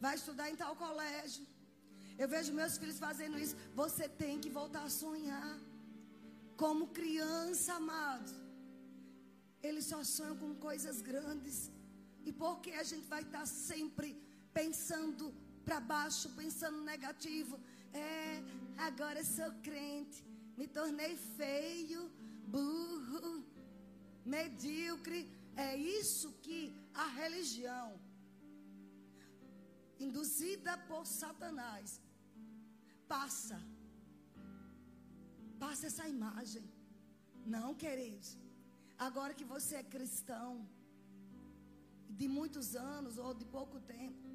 [0.00, 1.44] Vai estudar em tal colégio.
[2.18, 3.56] Eu vejo meus filhos fazendo isso.
[3.74, 5.54] Você tem que voltar a sonhar.
[6.56, 8.34] Como criança, amados.
[9.62, 11.70] Eles só sonham com coisas grandes.
[12.24, 14.08] E por que a gente vai estar sempre
[14.52, 17.58] pensando para baixo, pensando negativo?
[17.92, 18.42] É,
[18.88, 20.24] agora sou crente.
[20.56, 22.10] Me tornei feio,
[22.46, 23.44] burro,
[24.24, 25.20] medíocre.
[25.56, 26.60] É isso que
[26.94, 27.88] a religião,
[29.98, 32.00] induzida por Satanás,
[33.14, 33.58] passa.
[35.58, 36.64] Passa essa imagem.
[37.54, 38.36] Não, queridos.
[38.98, 40.50] Agora que você é cristão,
[42.20, 44.26] de muitos anos ou de pouco tempo,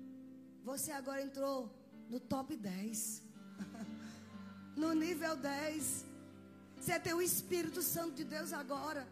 [0.64, 1.58] você agora entrou
[2.10, 3.24] no top 10.
[4.76, 6.06] no nível 10.
[6.78, 9.08] Você tem o Espírito Santo de Deus agora.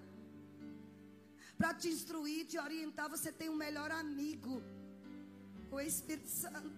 [1.57, 4.61] Para te instruir, te orientar, você tem um melhor amigo.
[5.71, 6.71] O Espírito Santo.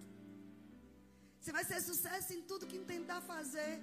[1.42, 3.82] Você vai ser sucesso em tudo que tentar fazer.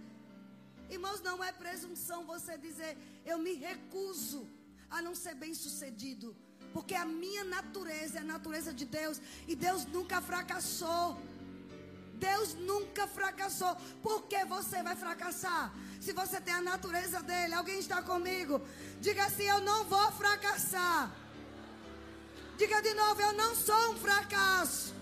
[0.89, 4.47] Irmãos, não é presunção você dizer, eu me recuso
[4.89, 6.33] a não ser bem sucedido.
[6.71, 9.19] Porque a minha natureza é a natureza de Deus.
[9.45, 11.19] E Deus nunca fracassou.
[12.13, 13.75] Deus nunca fracassou.
[14.01, 15.73] Por que você vai fracassar?
[15.99, 18.61] Se você tem a natureza dele, alguém está comigo?
[19.01, 21.11] Diga assim: Eu não vou fracassar.
[22.57, 24.98] Diga de novo: Eu não sou um fracasso.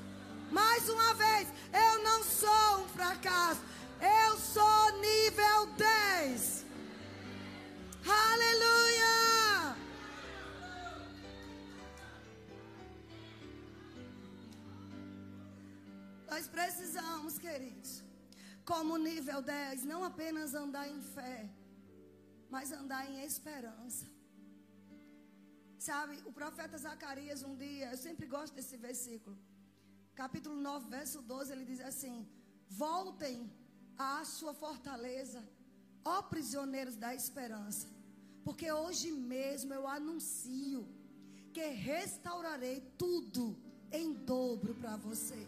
[0.52, 3.62] Mais uma vez: Eu não sou um fracasso.
[4.00, 6.66] Eu sou nível 10.
[8.06, 9.76] Aleluia!
[16.30, 18.04] Nós precisamos, queridos,
[18.64, 21.50] como nível 10, não apenas andar em fé,
[22.50, 24.06] mas andar em esperança.
[25.80, 29.38] Sabe, o profeta Zacarias um dia, eu sempre gosto desse versículo.
[30.18, 32.28] Capítulo 9, verso 12, ele diz assim:
[32.68, 33.36] Voltem
[33.96, 35.48] à sua fortaleza,
[36.04, 37.88] ó prisioneiros da esperança,
[38.44, 40.82] porque hoje mesmo eu anuncio
[41.54, 43.46] que restaurarei tudo
[43.92, 45.42] em dobro para você.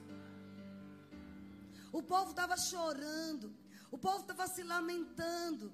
[1.91, 3.51] O povo estava chorando,
[3.89, 5.73] o povo estava se lamentando,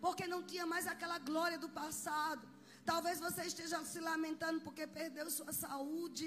[0.00, 2.46] porque não tinha mais aquela glória do passado.
[2.84, 6.26] Talvez você esteja se lamentando porque perdeu sua saúde,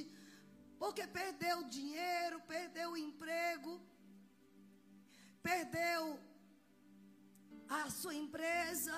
[0.81, 3.79] porque perdeu o dinheiro, perdeu o emprego,
[5.43, 6.19] perdeu
[7.67, 8.95] a sua empresa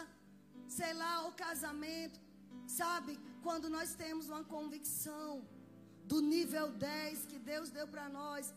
[0.80, 2.20] sei lá, o casamento.
[2.66, 5.30] Sabe, quando nós temos uma convicção
[6.12, 8.54] do nível 10 que Deus deu para nós,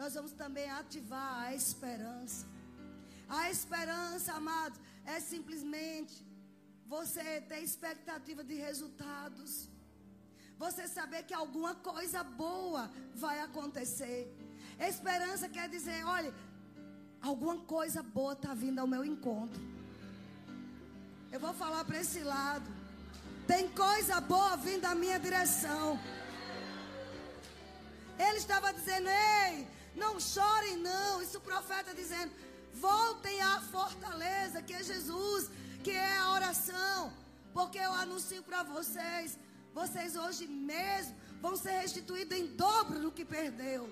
[0.00, 2.46] nós vamos também ativar a esperança.
[3.28, 6.14] A esperança, amados, é simplesmente
[6.86, 9.68] você ter expectativa de resultados.
[10.58, 14.20] Você saber que alguma coisa boa vai acontecer.
[14.78, 16.32] Esperança quer dizer, olha,
[17.20, 19.60] alguma coisa boa está vindo ao meu encontro.
[21.30, 22.66] Eu vou falar para esse lado.
[23.46, 25.98] Tem coisa boa vindo da minha direção.
[28.18, 31.22] Ele estava dizendo: Ei, não chorem, não.
[31.22, 32.32] Isso o profeta dizendo:
[32.74, 35.50] Voltem à fortaleza, que é Jesus,
[35.84, 37.12] que é a oração.
[37.52, 39.38] Porque eu anuncio para vocês:
[39.78, 43.82] vocês hoje mesmo vão ser restituídos em dobro do que perdeu.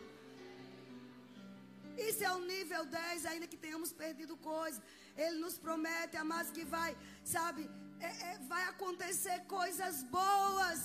[2.09, 4.81] Isso é o nível 10, ainda que tenhamos perdido coisas.
[5.23, 6.91] Ele nos promete, amados, que vai,
[7.37, 7.63] sabe,
[8.01, 10.81] é, é, vai acontecer coisas boas.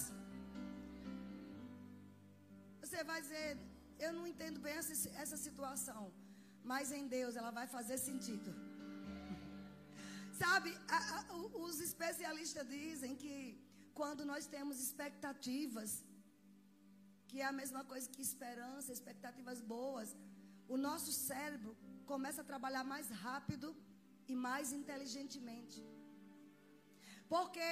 [2.81, 3.57] Você vai dizer,
[4.05, 4.93] eu não entendo bem essa,
[5.23, 6.03] essa situação,
[6.71, 8.51] mas em Deus ela vai fazer sentido.
[10.43, 11.35] Sabe, a, a,
[11.65, 13.33] os especialistas dizem que
[13.99, 15.89] quando nós temos expectativas,
[17.29, 20.09] que é a mesma coisa que esperança, expectativas boas,
[20.73, 21.71] o nosso cérebro
[22.11, 23.67] começa a trabalhar mais rápido
[24.31, 25.79] e mais inteligentemente.
[27.33, 27.67] Porque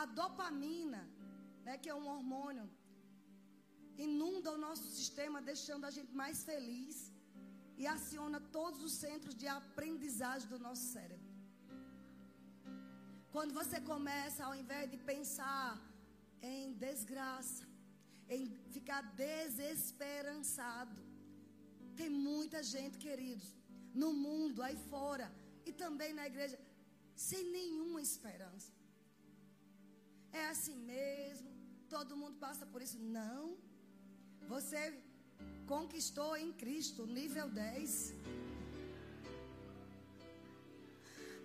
[0.00, 1.02] a dopamina,
[1.66, 2.66] né, que é um hormônio,
[4.06, 6.96] inunda o nosso sistema, deixando a gente mais feliz
[7.82, 11.13] e aciona todos os centros de aprendizagem do nosso cérebro.
[13.34, 15.68] Quando você começa, ao invés de pensar
[16.50, 17.64] em desgraça,
[18.36, 18.42] em
[18.74, 21.00] ficar desesperançado.
[22.00, 23.48] Tem muita gente, queridos,
[24.02, 25.26] no mundo, aí fora,
[25.68, 26.58] e também na igreja,
[27.28, 28.70] sem nenhuma esperança.
[30.40, 31.50] É assim mesmo,
[31.94, 32.98] todo mundo passa por isso.
[33.18, 33.42] Não.
[34.54, 34.82] Você
[35.74, 38.14] conquistou em Cristo, nível 10.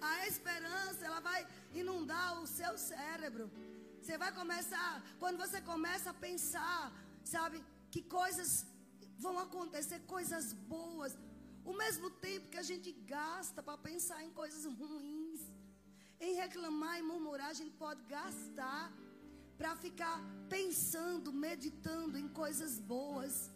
[0.02, 1.42] A esperança, ela vai
[1.74, 3.52] inundar o seu cérebro.
[4.02, 6.92] Você vai começar, quando você começa a pensar,
[7.24, 8.66] sabe, que coisas
[9.18, 11.18] vão acontecer, coisas boas.
[11.66, 15.42] O mesmo tempo que a gente gasta para pensar em coisas ruins,
[16.20, 18.92] em reclamar e murmurar, a gente pode gastar
[19.58, 20.18] para ficar
[20.48, 23.52] pensando, meditando em coisas boas,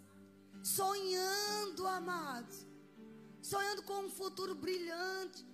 [0.61, 2.65] sonhando, amados,
[3.41, 5.45] sonhando com um futuro brilhante.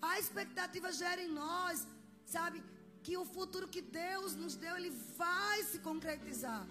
[0.00, 1.86] A expectativa gera em nós,
[2.36, 2.58] sabe,
[3.04, 6.64] que o futuro que Deus nos deu, ele vai se concretizar.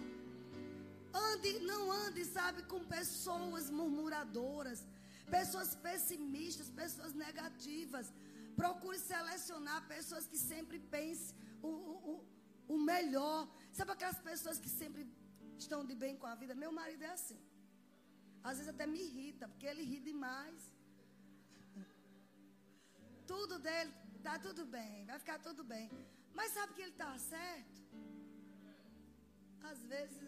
[1.28, 4.80] Ande, não ande, sabe, com pessoas murmuradoras,
[5.36, 8.06] pessoas pessimistas, pessoas negativas.
[8.62, 11.36] Procure selecionar pessoas que sempre pensem
[11.70, 11.72] o,
[12.12, 12.14] o,
[12.74, 13.40] o melhor.
[13.78, 15.02] Sabe aquelas pessoas que sempre
[15.64, 16.62] estão de bem com a vida?
[16.64, 17.40] Meu marido é assim.
[18.48, 20.62] Às vezes até me irrita, porque ele ri demais.
[23.32, 23.92] Tudo dele,
[24.26, 25.86] tá tudo bem, vai ficar tudo bem.
[26.38, 27.82] Mas sabe que ele está certo?
[29.70, 30.22] Às vezes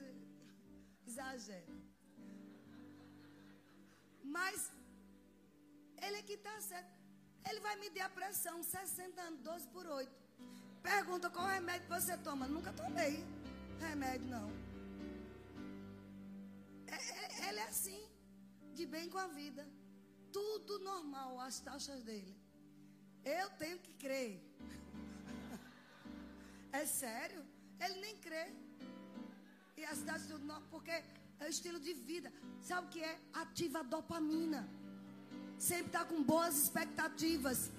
[1.06, 1.74] exagera.
[4.36, 4.70] Mas
[6.04, 6.94] ele é que está certo.
[7.48, 10.12] Ele vai medir a pressão, 60 anos, 12 por 8.
[10.82, 12.46] Pergunta qual remédio você toma.
[12.46, 13.24] Nunca tomei
[13.80, 14.48] remédio, não.
[16.86, 18.02] É, é, ele é assim,
[18.74, 19.66] de bem com a vida.
[20.32, 22.35] Tudo normal, as taxas dele.
[23.26, 24.40] Eu tenho que crer.
[26.72, 27.42] É sério?
[27.80, 28.46] Ele nem crê.
[29.76, 32.32] E as taxas tudo normal, porque é o estilo de vida.
[32.62, 33.18] Sabe o que é?
[33.32, 34.68] Ativa a dopamina.
[35.58, 37.70] Sempre está com boas expectativas.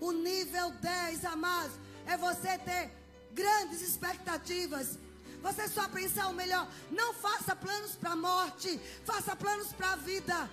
[0.00, 1.74] O nível 10, amados,
[2.06, 2.92] é você ter
[3.32, 4.98] grandes expectativas.
[5.40, 6.68] Você só pensar o melhor.
[6.90, 10.50] Não faça planos para a morte, faça planos para a vida.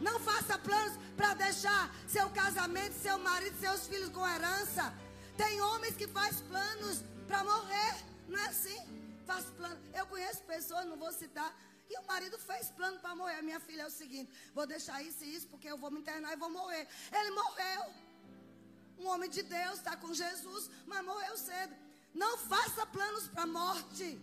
[0.00, 4.92] Não faça planos para deixar seu casamento, seu marido, seus filhos com herança.
[5.36, 7.94] Tem homens que faz planos para morrer,
[8.28, 8.80] não é assim?
[9.26, 9.78] Faz plano.
[9.94, 11.54] Eu conheço pessoas, não vou citar,
[11.90, 13.42] e o marido fez plano para morrer.
[13.42, 16.32] Minha filha é o seguinte: vou deixar isso e isso porque eu vou me internar
[16.32, 16.86] e vou morrer.
[17.12, 17.82] Ele morreu.
[18.98, 21.74] Um homem de Deus está com Jesus, mas morreu cedo.
[22.14, 24.20] Não faça planos para a morte.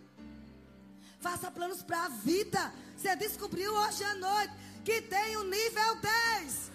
[1.20, 2.72] Faça planos para a vida.
[2.96, 4.52] Você descobriu hoje à noite
[4.84, 6.70] que tem o nível 10.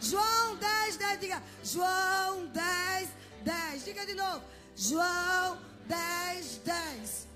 [0.00, 1.42] João 10, 10, diga.
[1.62, 3.10] João 10,
[3.42, 3.84] 10.
[3.84, 4.44] Diga de novo.
[4.76, 7.28] João 10, 10.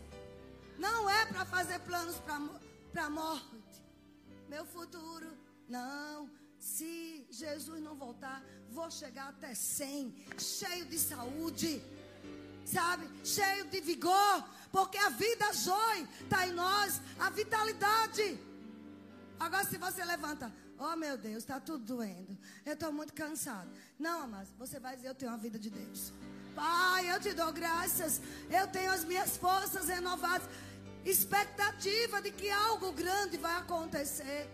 [0.79, 3.85] Não é para fazer planos para a morte.
[4.49, 5.27] Meu futuro,
[5.69, 6.31] não.
[6.59, 11.83] Se Jesus não voltar, vou chegar até 100, cheio de saúde,
[12.65, 13.09] sabe?
[13.25, 18.39] Cheio de vigor, porque a vida joia está em nós, a vitalidade.
[19.45, 23.69] Agora, se você levanta, oh meu Deus, está tudo doendo, eu estou muito cansado.
[23.99, 26.13] Não, mas você vai dizer: Eu tenho a vida de Deus.
[26.55, 28.21] Pai, eu te dou graças,
[28.59, 30.47] eu tenho as minhas forças renovadas,
[31.05, 34.49] expectativa de que algo grande vai acontecer.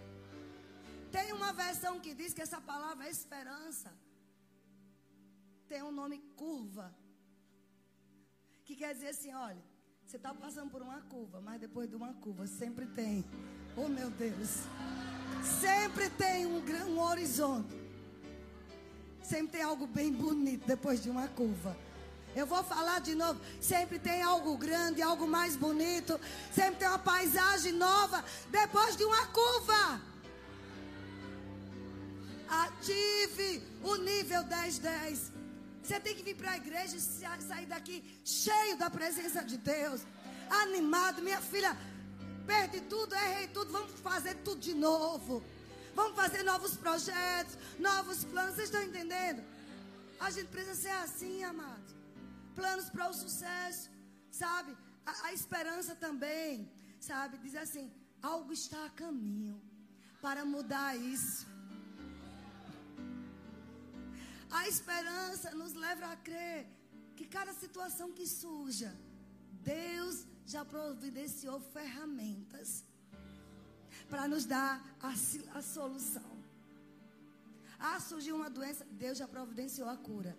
[1.17, 3.93] Tem uma versão que diz que essa palavra é esperança.
[5.69, 6.87] Tem um nome curva.
[8.65, 9.63] Que quer dizer assim, olha,
[10.07, 13.25] você está passando por uma curva, mas depois de uma curva sempre tem.
[13.81, 14.51] Oh meu Deus.
[15.61, 17.77] Sempre tem um, um horizonte.
[19.23, 21.77] Sempre tem algo bem bonito depois de uma curva.
[22.35, 23.41] Eu vou falar de novo.
[23.61, 26.19] Sempre tem algo grande, algo mais bonito.
[26.53, 30.01] Sempre tem uma paisagem nova depois de uma curva.
[32.49, 35.33] Ative o nível 1010.
[35.83, 40.01] Você tem que vir para a igreja e sair daqui cheio da presença de Deus.
[40.51, 41.77] Animado, minha filha.
[42.51, 43.71] Perdi tudo, errei tudo.
[43.79, 45.35] Vamos fazer tudo de novo.
[45.99, 48.55] Vamos fazer novos projetos, novos planos.
[48.55, 49.43] Vocês estão entendendo?
[50.27, 51.93] A gente precisa ser assim, amados.
[52.59, 53.91] Planos para o sucesso,
[54.31, 54.73] sabe?
[55.11, 56.73] A, a esperança também,
[57.11, 57.37] sabe?
[57.45, 57.87] Diz assim:
[58.33, 59.57] algo está a caminho
[60.25, 61.47] para mudar isso.
[64.51, 66.67] A esperança nos leva a crer
[67.15, 68.91] que cada situação que surja,
[69.75, 70.17] Deus
[70.49, 72.83] já providenciou ferramentas
[74.09, 75.11] para nos dar a,
[75.59, 76.31] a, solução.
[77.79, 80.35] Ah, surgiu uma doença, Deus já providenciou a cura.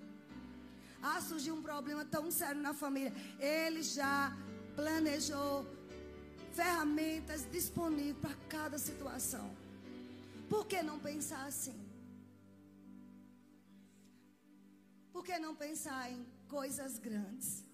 [0.99, 4.35] Ah, surgiu um problema tão sério na família, Ele já
[4.75, 5.65] planejou
[6.53, 9.55] ferramentas disponíveis para cada situação.
[10.49, 11.79] Por que não pensar assim?
[15.13, 17.68] Por que não pensar em coisas grandes?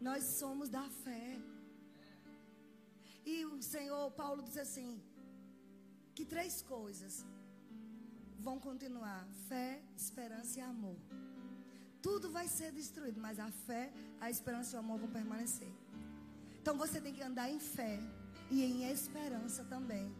[0.00, 1.38] Nós somos da fé.
[3.24, 5.00] E o Senhor, Paulo diz assim:
[6.14, 7.24] que três coisas
[8.38, 10.96] vão continuar: fé, esperança e amor.
[12.02, 15.72] Tudo vai ser destruído, mas a fé, a esperança e o amor vão permanecer.
[16.60, 17.98] Então você tem que andar em fé
[18.50, 20.14] e em esperança também.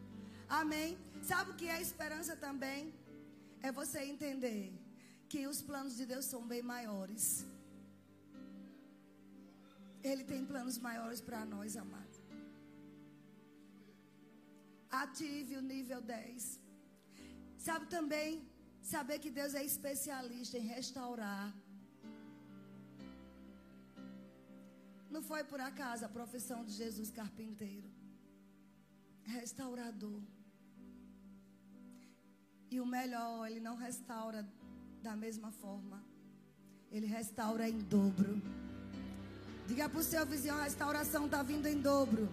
[0.48, 0.98] Amém?
[1.22, 2.92] Sabe o que é esperança também?
[3.62, 4.72] É você entender
[5.28, 7.44] que os planos de Deus são bem maiores.
[10.10, 12.18] Ele tem planos maiores para nós, amados.
[15.04, 16.60] Ative o nível 10.
[17.68, 18.30] Sabe também
[18.94, 21.46] saber que Deus é especialista em restaurar
[25.16, 27.88] Não foi por acaso a profissão de Jesus carpinteiro,
[29.24, 30.20] restaurador.
[32.70, 34.46] E o melhor, ele não restaura
[35.02, 36.04] da mesma forma.
[36.90, 38.42] Ele restaura em dobro.
[39.66, 42.28] Diga para o seu vizinho, a restauração está vindo em dobro.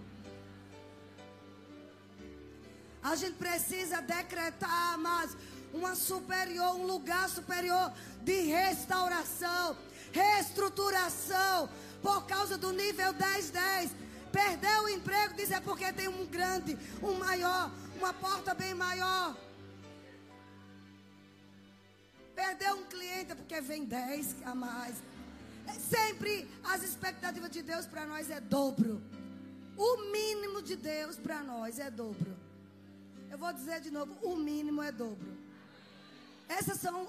[3.02, 5.36] A gente precisa decretar, mas
[5.72, 9.76] uma superior, um lugar superior de restauração,
[10.12, 11.68] reestruturação,
[12.00, 13.90] por causa do nível 10, 10.
[14.30, 19.36] Perdeu o emprego, diz é porque tem um grande, um maior, uma porta bem maior.
[22.34, 24.96] Perdeu um cliente é porque vem 10 a mais.
[25.72, 29.02] Sempre as expectativas de Deus para nós é dobro.
[29.76, 32.36] O mínimo de Deus para nós é dobro.
[33.30, 35.32] Eu vou dizer de novo, o mínimo é dobro.
[36.48, 37.08] Essas são,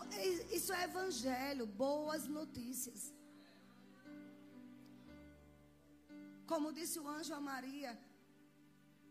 [0.52, 3.14] isso é evangelho, boas notícias.
[6.48, 7.92] Como disse o anjo a Maria: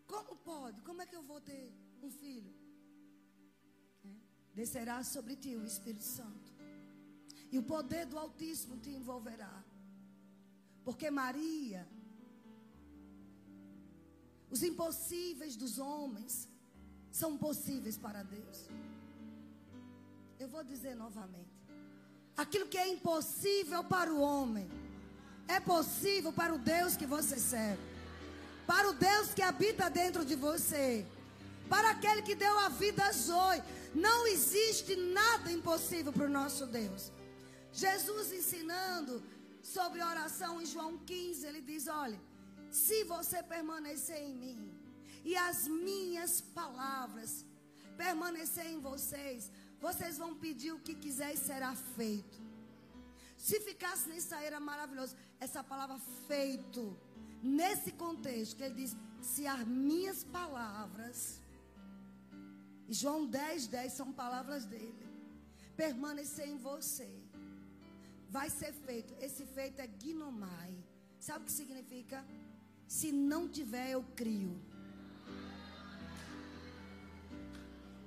[0.06, 0.80] Como pode?
[0.82, 1.72] Como é que eu vou ter
[2.02, 2.52] um filho?
[4.04, 4.08] É.
[4.54, 6.43] Descerá sobre ti o Espírito Santo,
[7.54, 9.54] e o poder do Altíssimo te envolverá.
[10.86, 11.86] Porque Maria,
[14.50, 16.48] os impossíveis dos homens
[17.20, 18.58] são possíveis para Deus.
[20.42, 21.54] Eu vou dizer novamente:
[22.36, 24.68] aquilo que é impossível para o homem
[25.46, 27.82] é possível para o Deus que você serve.
[28.66, 31.06] Para o Deus que habita dentro de você.
[31.68, 33.62] Para aquele que deu a vida a Zoe.
[33.94, 37.12] Não existe nada impossível para o nosso Deus.
[37.82, 39.14] Jesus ensinando
[39.74, 42.20] sobre oração em João 15, ele diz: Olha,
[42.70, 44.60] se você permanecer em mim
[45.24, 47.32] e as minhas palavras
[47.96, 49.50] permanecer em vocês,
[49.80, 52.38] vocês vão pedir o que quiser e será feito.
[53.36, 55.16] Se ficasse nisso aí era maravilhoso.
[55.40, 56.96] Essa palavra feito,
[57.42, 61.40] nesse contexto, que ele diz: se as minhas palavras,
[62.88, 65.06] João 10, 10 são palavras dele,
[65.76, 67.10] permanecer em você,
[68.36, 69.10] vai ser feito.
[69.26, 70.72] Esse feito é ginomai.
[71.26, 72.18] Sabe o que significa?
[72.96, 74.52] Se não tiver, eu crio.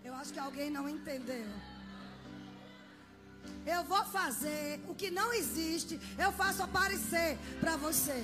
[0.07, 1.47] Eu acho que alguém não entendeu.
[3.75, 8.19] Eu vou fazer o que não existe, eu faço aparecer para você.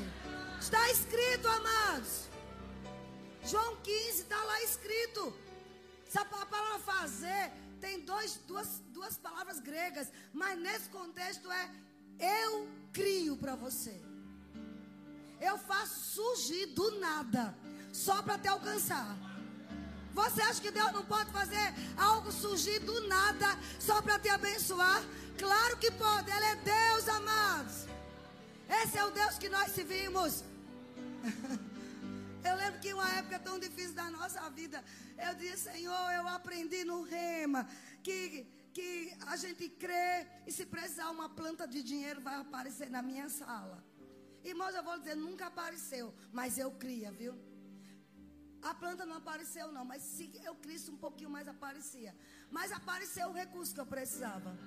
[0.65, 2.13] Está escrito, amados.
[3.51, 5.23] João 15 está lá escrito.
[6.07, 7.43] Essa palavra fazer
[7.83, 11.65] tem dois, duas, duas palavras gregas, mas nesse contexto é
[12.19, 14.01] eu crio para você.
[15.39, 17.55] Eu faço surgir do nada,
[17.91, 19.17] só para te alcançar.
[20.13, 25.03] Você acha que Deus não pode fazer algo surgir do nada só para te abençoar?
[25.37, 27.87] Claro que pode, Ele é Deus, amados.
[28.81, 30.43] Esse é o Deus que nós servimos.
[32.43, 34.83] Eu lembro que uma época tão difícil da nossa vida,
[35.17, 37.65] eu disse, Senhor, eu aprendi no rema
[38.03, 43.01] que, que a gente crê e se precisar uma planta de dinheiro vai aparecer na
[43.01, 43.83] minha sala.
[44.43, 47.33] Irmãos, eu vou dizer, nunca apareceu, mas eu cria, viu?
[48.61, 52.15] A planta não apareceu não, mas se eu cresci um pouquinho mais aparecia.
[52.49, 54.57] Mas apareceu o recurso que eu precisava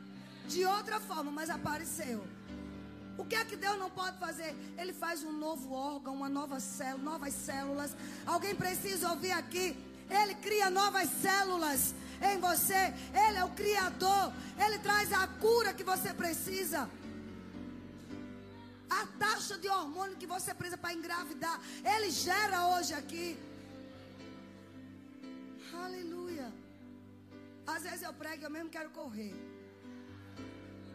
[0.47, 2.25] de outra forma, mas apareceu.
[3.19, 4.55] O que é que Deus não pode fazer?
[4.79, 7.97] Ele faz um novo órgão, uma nova célula, novas células.
[8.27, 9.75] Alguém precisa ouvir aqui.
[10.09, 12.93] Ele cria novas células em você.
[13.25, 14.33] Ele é o Criador.
[14.65, 16.89] Ele traz a cura que você precisa.
[18.89, 21.61] A taxa de hormônio que você precisa para engravidar.
[21.85, 23.39] Ele gera hoje aqui.
[25.85, 26.53] Aleluia.
[27.67, 29.35] Às vezes eu prego, eu mesmo quero correr.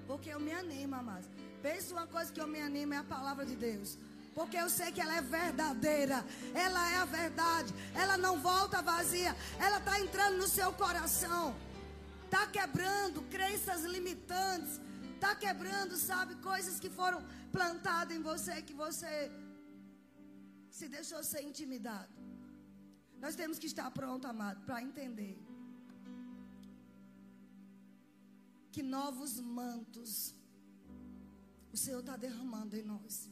[0.08, 1.28] Porque eu me animo, amados.
[1.62, 3.98] Pensa uma coisa que eu me animo é a palavra de Deus.
[4.34, 6.26] Porque eu sei que ela é verdadeira.
[6.54, 7.74] Ela é a verdade.
[7.94, 9.36] Ela não volta vazia.
[9.60, 11.56] Ela está entrando no seu coração.
[12.26, 14.80] Está quebrando crenças limitantes.
[15.16, 17.22] Está quebrando, sabe, coisas que foram
[17.52, 18.62] plantadas em você.
[18.62, 19.32] Que você
[20.70, 22.12] se deixou ser intimidado.
[23.20, 25.38] Nós temos que estar pronto, amado, para entender
[28.72, 30.34] que novos mantos
[31.72, 33.30] o Senhor está derramando em nós.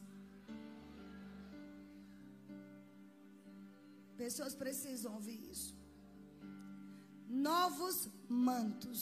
[4.24, 5.74] Pessoas precisam ouvir isso.
[7.50, 7.98] Novos
[8.48, 9.02] mantos.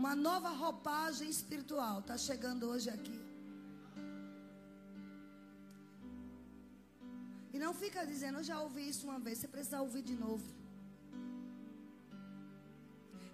[0.00, 3.18] Uma nova roupagem espiritual está chegando hoje aqui.
[7.54, 10.48] E não fica dizendo, eu já ouvi isso uma vez, você precisa ouvir de novo.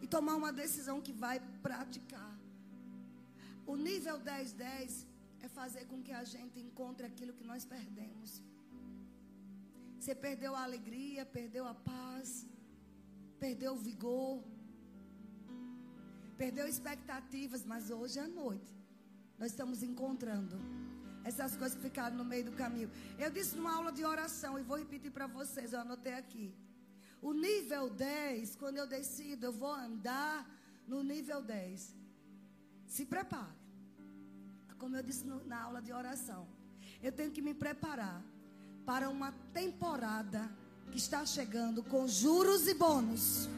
[0.02, 2.32] E tomar uma decisão que vai praticar.
[3.72, 5.04] O nível 10-10
[5.44, 8.32] é fazer com que a gente encontre aquilo que nós perdemos.
[10.04, 12.46] Você perdeu a alegria, perdeu a paz,
[13.44, 14.44] perdeu o vigor,
[16.36, 18.70] perdeu expectativas, mas hoje à noite
[19.38, 20.56] nós estamos encontrando
[21.30, 22.90] essas coisas que ficaram no meio do caminho.
[23.18, 26.54] Eu disse numa aula de oração e vou repetir para vocês, eu anotei aqui.
[27.22, 30.46] O nível 10, quando eu decido, eu vou andar
[30.86, 31.96] no nível 10.
[32.86, 33.56] Se prepare.
[34.76, 36.46] Como eu disse no, na aula de oração.
[37.02, 38.22] Eu tenho que me preparar
[38.86, 40.50] para uma temporada
[40.90, 43.48] que está chegando com juros e bônus.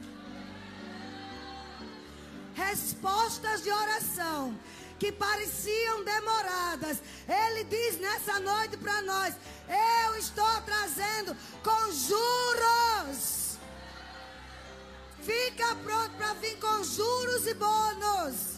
[2.55, 4.59] Respostas de oração
[4.99, 7.03] que pareciam demoradas.
[7.29, 9.35] Ele diz nessa noite para nós:
[9.69, 13.59] Eu estou trazendo com juros.
[15.21, 18.56] Fica pronto para vir com juros e bônus.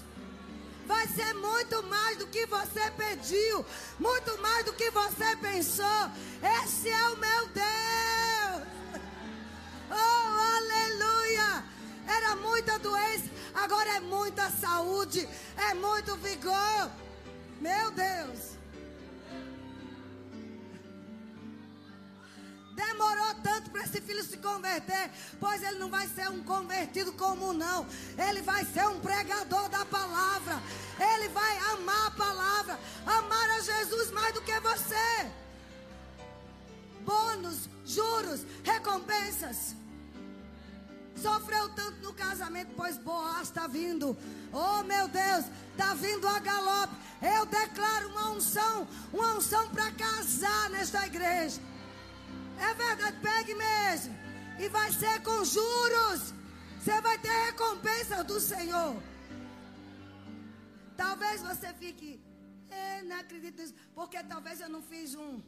[0.89, 3.65] Vai ser muito mais do que você pediu,
[3.99, 6.11] muito mais do que você pensou.
[6.63, 8.69] Esse é o meu Deus.
[9.91, 10.29] Oh,
[10.59, 11.65] aleluia!
[12.07, 15.27] Era muita doença, agora é muita saúde,
[15.57, 16.91] é muito vigor.
[17.61, 18.58] Meu Deus.
[22.79, 25.11] Demorou tanto para esse filho se converter,
[25.41, 27.85] pois ele não vai ser um convertido comum, não.
[28.17, 30.63] Ele vai ser um pregador da palavra.
[30.97, 35.31] Ele vai amar a palavra, amar a Jesus mais do que você.
[37.01, 39.75] Bônus, juros, recompensas.
[41.21, 44.17] Sofreu tanto no casamento, pois Boaz está vindo.
[44.53, 46.95] Oh meu Deus, está vindo a galope.
[47.21, 51.61] Eu declaro uma unção, uma unção para casar nesta igreja.
[52.59, 54.15] É verdade, pegue mesmo.
[54.59, 56.35] E vai ser com juros.
[56.79, 59.03] Você vai ter recompensa do Senhor.
[60.97, 62.21] Talvez você fique,
[62.71, 65.41] é, não acredito nisso, porque talvez eu não fiz um,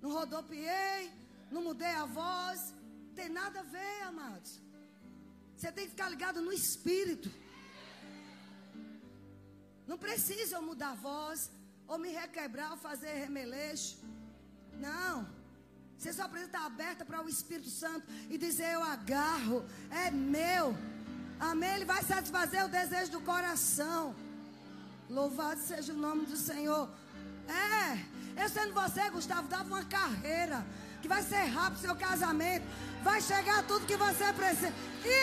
[0.00, 1.10] não rodopiei,
[1.50, 2.74] não mudei a voz.
[3.14, 4.60] Tem nada a ver, amados.
[5.56, 7.30] Você tem que ficar ligado no espírito.
[9.86, 11.50] Não precisa eu mudar a voz,
[11.88, 13.98] ou me requebrar, ou fazer remeleixo.
[14.74, 15.35] Não.
[15.98, 20.76] Você só precisa estar aberta para o Espírito Santo e dizer: Eu agarro, é meu.
[21.38, 21.74] Amém.
[21.76, 24.14] Ele vai satisfazer o desejo do coração.
[25.08, 26.88] Louvado seja o nome do Senhor.
[27.48, 30.66] É, eu sendo você, Gustavo, dava uma carreira
[31.00, 32.66] que vai ser rápido seu casamento.
[33.02, 34.72] Vai chegar tudo que você precisa.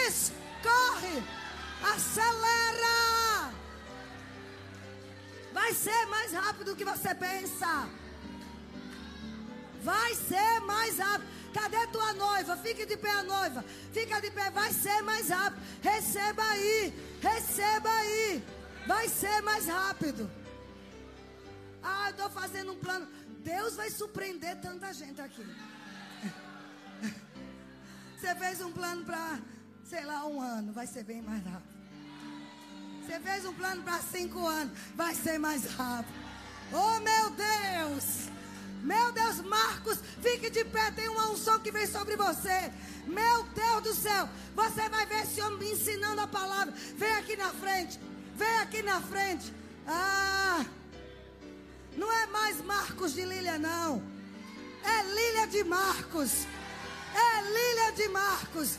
[0.08, 1.24] Isso, corre,
[1.94, 3.54] acelera.
[5.52, 7.88] Vai ser mais rápido do que você pensa.
[9.84, 11.28] Vai ser mais rápido.
[11.54, 12.58] Cadê tua noiva?
[12.58, 13.64] Fique de pé a noiva.
[13.92, 15.62] Fica de pé, vai ser mais rápido.
[15.82, 16.94] Receba aí.
[17.22, 18.44] Receba aí.
[18.88, 20.30] Vai ser mais rápido.
[21.84, 23.08] Ah, estou fazendo um plano.
[23.40, 25.44] Deus vai surpreender tanta gente aqui.
[28.18, 29.40] Você fez um plano para,
[29.84, 30.72] sei lá, um ano.
[30.72, 31.74] Vai ser bem mais rápido.
[33.06, 34.78] Você fez um plano para cinco anos.
[34.96, 36.14] Vai ser mais rápido.
[36.72, 38.33] Oh, meu Deus.
[38.84, 42.70] Meu Deus, Marcos, fique de pé, tem uma unção que vem sobre você.
[43.08, 46.74] Meu Deus do céu, você vai ver esse homem me ensinando a palavra.
[46.98, 47.98] Vem aqui na frente,
[48.36, 49.54] vem aqui na frente.
[49.88, 50.66] Ah,
[51.96, 54.04] não é mais Marcos de Lília, não.
[54.84, 56.46] É Lília de Marcos.
[57.16, 58.78] É Lília de Marcos.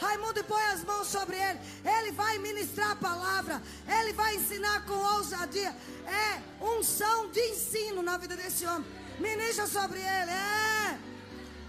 [0.00, 1.60] Raimundo põe as mãos sobre ele.
[1.84, 3.62] Ele vai ministrar a palavra.
[3.86, 5.74] Ele vai ensinar com ousadia.
[6.06, 9.03] É unção de ensino na vida desse homem.
[9.18, 10.30] Ministra sobre ele.
[10.30, 10.98] É.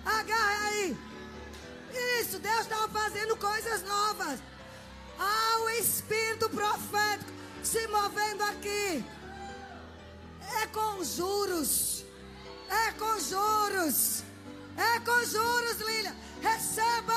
[0.05, 0.97] Agarra aí.
[2.19, 4.39] Isso, Deus estava fazendo coisas novas.
[5.17, 7.31] Há o espírito profético
[7.63, 9.03] se movendo aqui.
[10.61, 12.03] É com juros.
[12.69, 14.23] É com juros.
[14.77, 16.15] É com juros, Lília.
[16.41, 17.13] Receba.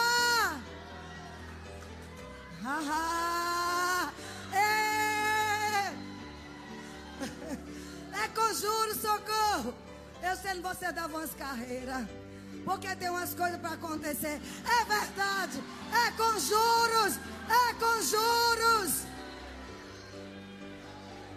[4.52, 5.92] É.
[8.24, 9.87] é com juros, socorro.
[10.28, 12.06] Eu sendo você dava umas carreiras.
[12.62, 14.38] Porque tem umas coisas para acontecer.
[14.78, 15.62] É verdade.
[16.06, 17.16] É com juros.
[17.48, 19.06] É com juros.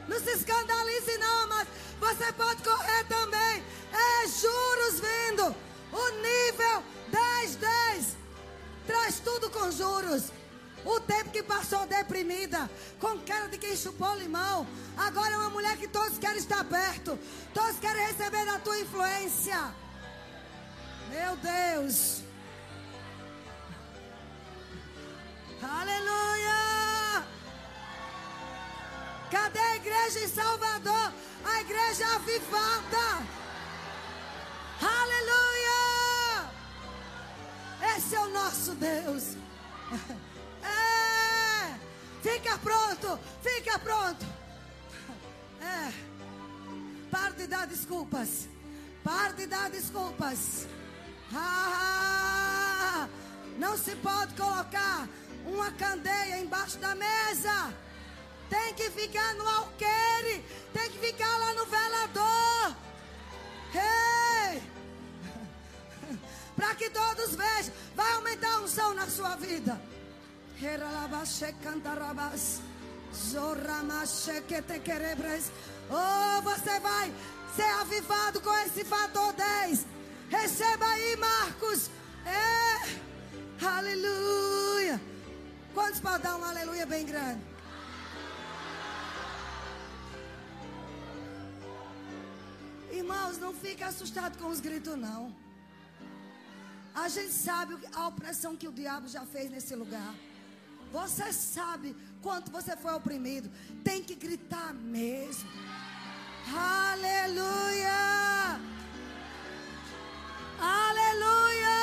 [0.10, 1.68] Não se escandalize, não, mas
[2.02, 3.64] você pode correr também.
[3.94, 5.56] É juros vindo.
[5.94, 8.18] O nível 10, 10
[8.86, 10.34] traz tudo com juros.
[10.84, 12.70] O tempo que passou deprimida,
[13.00, 14.66] com cara de quem chupou limão.
[14.98, 17.20] Agora é uma mulher que todos querem estar perto.
[17.54, 19.74] Todos querem receber da tua influência.
[21.10, 22.24] Meu Deus.
[25.62, 27.28] Aleluia.
[29.30, 31.14] Cadê a igreja em Salvador?
[31.46, 33.28] A igreja avivada.
[34.82, 36.50] Aleluia.
[37.96, 39.38] Esse é o nosso Deus.
[40.64, 41.80] É.
[42.22, 43.20] Fica pronto.
[43.42, 44.26] Fica pronto.
[45.62, 45.92] É.
[47.10, 48.48] Para de dar desculpas.
[49.04, 50.68] Para de dar desculpas.
[51.34, 53.08] Ah,
[53.58, 55.08] não se pode colocar
[55.46, 57.74] uma candeia embaixo da mesa.
[58.50, 60.44] Tem que ficar no alqueire.
[60.74, 62.76] Tem que ficar lá no velador.
[63.74, 64.62] Hey!
[66.56, 67.74] Para que todos vejam.
[67.96, 69.82] Vai aumentar a unção na sua vida.
[75.90, 77.12] Oh, você vai
[77.56, 79.88] ser avivado com esse fator 10.
[80.30, 81.90] Receba aí, Marcos.
[82.28, 83.66] É.
[83.66, 85.02] Aleluia.
[85.74, 87.42] Quantos podem dar um aleluia bem grande?
[92.92, 95.36] Irmãos, não fique assustado com os gritos, não.
[96.94, 100.14] A gente sabe a opressão que o diabo já fez nesse lugar.
[100.92, 103.50] Você sabe quanto você foi oprimido.
[103.84, 105.50] Tem que gritar mesmo.
[106.54, 108.60] Aleluia!
[110.60, 111.78] Aleluia!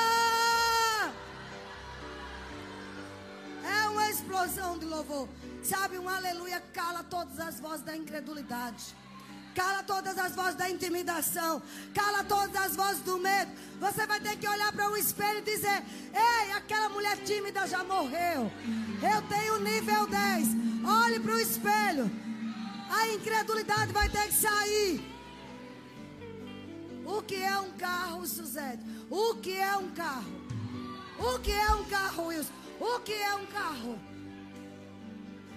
[3.64, 5.28] É uma explosão de louvor.
[5.62, 8.94] Sabe, um aleluia cala todas as vozes da incredulidade.
[9.54, 11.62] Cala todas as vozes da intimidação.
[11.94, 13.50] Cala todas as vozes do medo.
[13.80, 15.82] Você vai ter que olhar para o espelho e dizer:
[16.12, 18.50] Ei, aquela mulher tímida já morreu.
[19.02, 20.48] Eu tenho nível 10.
[20.84, 22.10] Olhe para o espelho.
[22.90, 25.18] A incredulidade vai ter que sair.
[27.04, 28.82] O que é um carro, Suzete?
[29.10, 30.38] O que é um carro?
[31.18, 32.52] O que é um carro, Wilson?
[32.78, 33.98] O que é um carro?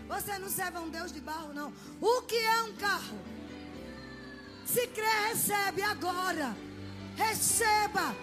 [0.08, 1.72] Você não serve a um Deus de barro, não.
[2.02, 3.18] O que é um carro?
[4.74, 6.56] Se crê, recebe agora.
[7.18, 8.16] Receba.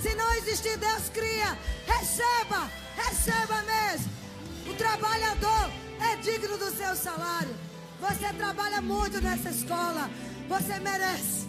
[0.00, 1.58] Se não existir Deus, cria.
[1.86, 2.70] Receba.
[2.96, 4.12] Receba mesmo.
[4.70, 5.70] O trabalhador
[6.00, 7.54] é digno do seu salário.
[8.00, 10.08] Você trabalha muito nessa escola.
[10.48, 11.48] Você merece.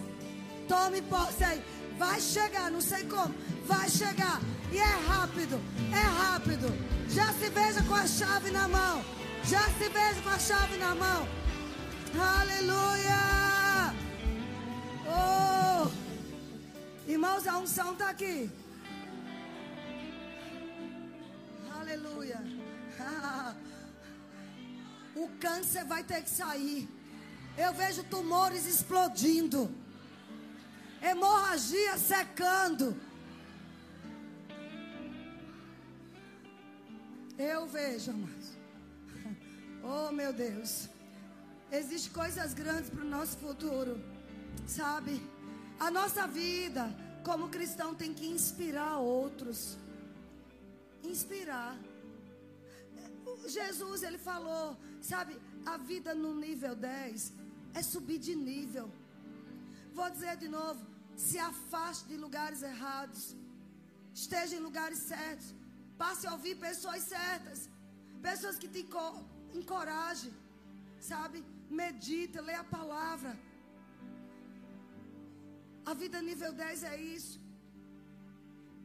[0.68, 1.64] Tome posse aí.
[2.00, 3.36] Vai chegar, não sei como.
[3.66, 4.42] Vai chegar.
[4.72, 5.62] E é rápido.
[5.92, 6.74] É rápido.
[7.10, 9.06] Já se veja com a chave na mão.
[9.44, 11.43] Já se veja com a chave na mão.
[12.20, 13.94] Aleluia.
[15.08, 15.92] Oh.
[17.10, 18.50] Irmãos, a unção está aqui.
[21.80, 22.40] Aleluia.
[25.16, 26.90] O câncer vai ter que sair.
[27.56, 29.70] Eu vejo tumores explodindo
[31.00, 33.00] hemorragia secando.
[37.38, 38.54] Eu vejo, amados.
[39.84, 40.88] Oh, meu Deus.
[41.80, 43.94] Existem coisas grandes para o nosso futuro.
[44.68, 45.14] Sabe?
[45.80, 46.84] A nossa vida,
[47.26, 49.78] como cristão, tem que inspirar outros.
[51.04, 51.76] Inspirar.
[53.48, 55.36] Jesus, ele falou, sabe?
[55.66, 57.34] A vida no nível 10
[57.74, 58.88] é subir de nível.
[59.94, 60.82] Vou dizer de novo
[61.16, 63.36] se afaste de lugares errados.
[64.14, 65.54] Esteja em lugares certos.
[65.98, 67.70] Passe a ouvir pessoas certas.
[68.22, 68.86] Pessoas que te
[69.54, 70.34] encorajem.
[71.00, 71.44] Sabe?
[71.70, 73.38] Medita, lê a palavra.
[75.86, 77.40] A vida nível 10 é isso.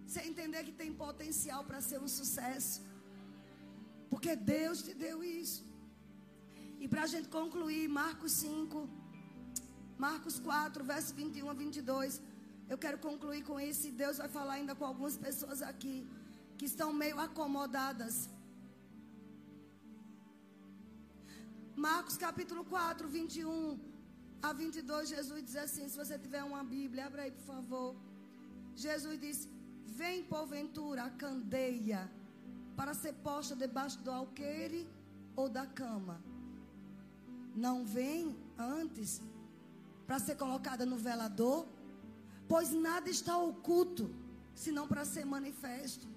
[0.06, 2.80] Você entender que tem potencial para ser um sucesso.
[4.10, 5.62] Porque Deus te deu isso.
[6.80, 8.88] E para a gente concluir, Marcos 5.
[10.06, 12.20] Marcos 4, verso 21 a 22.
[12.72, 15.96] Eu quero concluir com isso e Deus vai falar ainda com algumas pessoas aqui
[16.58, 18.28] que estão meio acomodadas.
[21.78, 23.78] Marcos capítulo 4, 21.
[24.42, 27.94] a 22, Jesus diz assim: se você tiver uma Bíblia, abra aí, por favor.
[28.74, 29.48] Jesus diz:
[29.86, 32.00] Vem porventura a candeia
[32.76, 34.88] para ser posta debaixo do alqueire
[35.36, 36.20] ou da cama.
[37.54, 39.20] Não vem antes
[40.04, 41.64] para ser colocada no velador,
[42.48, 44.10] pois nada está oculto,
[44.52, 46.08] senão para ser manifesto.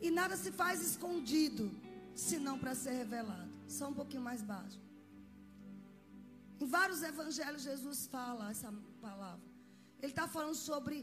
[0.00, 1.70] E nada se faz escondido,
[2.14, 3.47] senão para ser revelado.
[3.76, 4.80] Só um pouquinho mais baixo.
[6.60, 8.70] Em vários evangelhos, Jesus fala essa
[9.06, 9.46] palavra.
[10.00, 10.96] Ele está falando sobre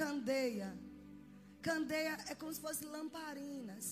[0.00, 0.70] candeia.
[1.68, 3.86] Candeia é como se fossem lamparinas.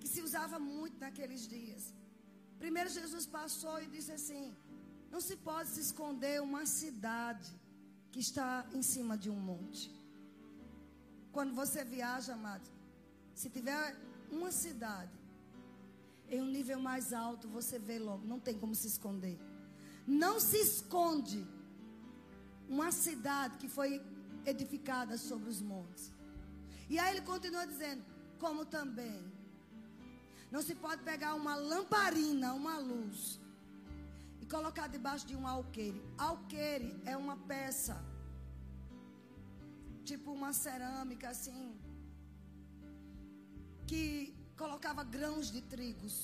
[0.00, 1.82] Que se usava muito naqueles dias.
[2.62, 4.44] Primeiro Jesus passou e disse assim:
[5.12, 7.50] Não se pode se esconder uma cidade
[8.12, 9.84] que está em cima de um monte.
[11.36, 12.68] Quando você viaja, amado,
[13.40, 13.84] se tiver
[14.32, 15.22] uma cidade
[16.28, 19.38] em um nível mais alto, você vê logo, não tem como se esconder.
[20.06, 21.46] Não se esconde
[22.68, 24.02] uma cidade que foi
[24.46, 26.10] edificada sobre os montes.
[26.88, 28.02] E aí ele continua dizendo:
[28.38, 29.22] como também
[30.50, 33.40] não se pode pegar uma lamparina, uma luz,
[34.40, 36.02] e colocar debaixo de um alqueire.
[36.18, 38.02] Alqueire é uma peça,
[40.04, 41.71] tipo uma cerâmica assim,
[43.92, 44.04] que
[44.60, 46.14] colocava grãos de trigos.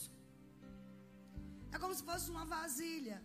[1.75, 3.19] É como se fosse uma vasilha.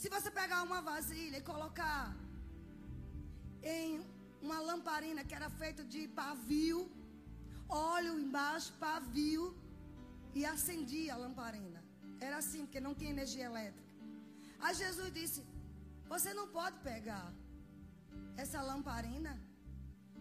[0.00, 2.02] Se você pegar uma vasilha e colocar
[3.76, 3.88] em
[4.46, 6.80] uma lamparina que era feita de pavio,
[7.94, 9.46] óleo embaixo, pavio,
[10.38, 11.80] e acendia a lamparina.
[12.26, 13.92] Era assim, porque não tinha energia elétrica.
[14.64, 15.40] Aí Jesus disse:
[16.12, 17.26] Você não pode pegar
[18.44, 19.34] essa lamparina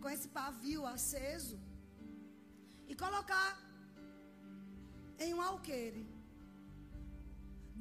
[0.01, 1.57] com esse pavio aceso
[2.87, 3.51] e colocar
[5.25, 6.03] em um alqueire.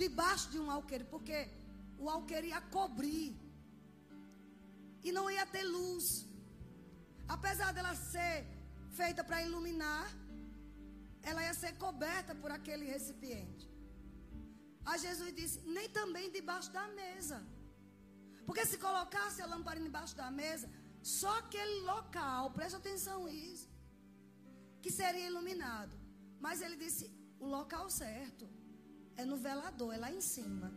[0.03, 1.39] Debaixo de um alqueire, porque
[1.99, 3.31] o alqueire ia cobrir.
[5.07, 6.07] E não ia ter luz.
[7.37, 8.37] Apesar dela ser
[9.01, 10.07] feita para iluminar,
[11.23, 13.65] ela ia ser coberta por aquele recipiente.
[14.85, 17.39] Aí Jesus disse: nem também debaixo da mesa.
[18.47, 20.67] Porque se colocasse a lamparina debaixo da mesa,
[21.03, 23.64] só aquele local, presta atenção nisso,
[24.85, 25.95] que seria iluminado.
[26.45, 27.05] Mas ele disse:
[27.45, 28.47] o local certo
[29.16, 30.68] é no velador, é lá em cima.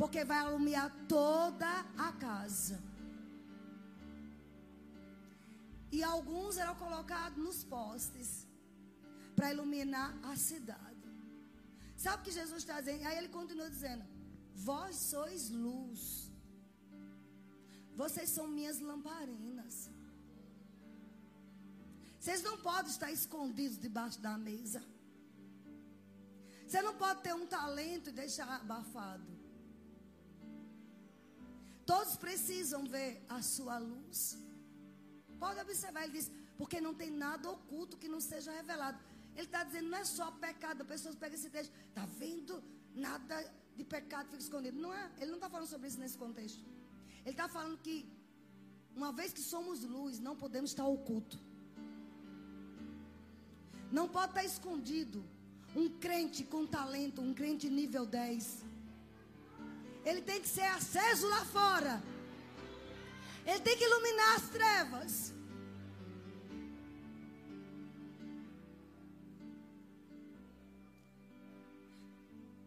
[0.00, 1.70] Porque vai iluminar toda
[2.06, 2.78] a casa.
[5.96, 8.30] E alguns eram colocados nos postes
[9.36, 11.06] para iluminar a cidade.
[12.04, 13.06] Sabe o que Jesus está dizendo?
[13.06, 14.04] Aí ele continua dizendo:
[14.68, 16.02] Vós sois luz.
[18.02, 19.57] Vocês são minhas lamparinas.
[22.28, 24.80] Vocês não podem estar escondidos debaixo da mesa.
[26.66, 29.30] Você não pode ter um talento e deixar abafado.
[31.86, 34.36] Todos precisam ver a sua luz.
[35.38, 38.98] Pode observar, ele diz, porque não tem nada oculto que não seja revelado.
[39.34, 40.84] Ele está dizendo, não é só pecado.
[40.84, 42.62] Pessoas pegam esse texto, está vendo?
[42.94, 43.42] Nada
[43.74, 44.78] de pecado fica escondido.
[44.78, 46.62] Não é, ele não está falando sobre isso nesse contexto.
[47.24, 48.06] Ele está falando que,
[48.94, 51.47] uma vez que somos luz, não podemos estar oculto.
[53.90, 55.24] Não pode estar escondido.
[55.74, 58.64] Um crente com talento, um crente nível 10.
[60.04, 62.02] Ele tem que ser aceso lá fora.
[63.46, 65.34] Ele tem que iluminar as trevas.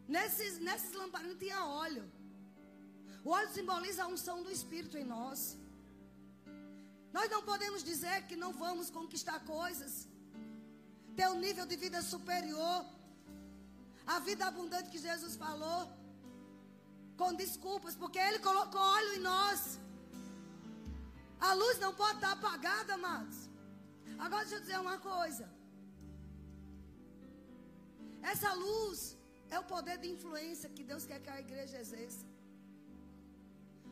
[0.08, 2.06] Nesses, nesses lamparinas tinha óleo.
[3.24, 5.58] O óleo simboliza a unção do Espírito em nós.
[7.14, 10.11] Nós não podemos dizer que não vamos conquistar coisas
[11.18, 12.86] ter um nível de vida superior.
[14.06, 15.82] A vida abundante que Jesus falou.
[17.22, 19.80] Com desculpas, porque Ele colocou óleo em nós.
[21.40, 23.40] A luz não pode estar apagada, amados.
[24.18, 25.46] Agora deixa eu dizer uma coisa.
[28.22, 29.18] Essa luz
[29.50, 32.26] é o poder de influência que Deus quer que a igreja exerça.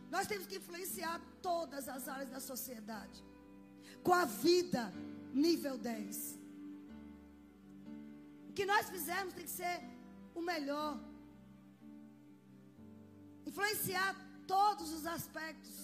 [0.10, 3.24] Nós temos que influenciar todas as áreas da sociedade.
[4.04, 4.84] Com a vida
[5.34, 6.39] nível 10
[8.60, 9.76] que nós fizermos tem que ser
[10.40, 10.94] o melhor.
[13.50, 14.10] Influenciar
[14.54, 15.78] todos os aspectos.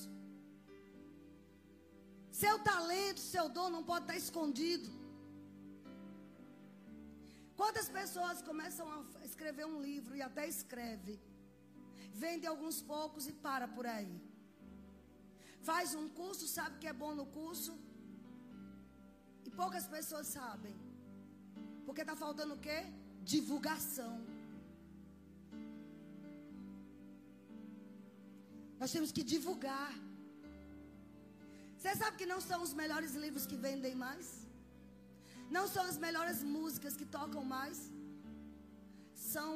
[2.41, 4.89] Seu talento, seu dom não pode estar escondido.
[7.61, 11.13] Quantas pessoas começam a escrever um livro e até escreve,
[12.23, 14.15] vende alguns poucos e para por aí.
[15.69, 17.73] Faz um curso, sabe que é bom no curso,
[19.45, 20.75] e poucas pessoas sabem.
[21.85, 22.79] Porque está faltando o quê?
[23.33, 24.13] Divulgação.
[28.79, 29.93] Nós temos que divulgar.
[31.77, 34.27] Você sabe que não são os melhores livros que vendem mais?
[35.57, 37.79] Não são as melhores músicas que tocam mais?
[39.33, 39.49] São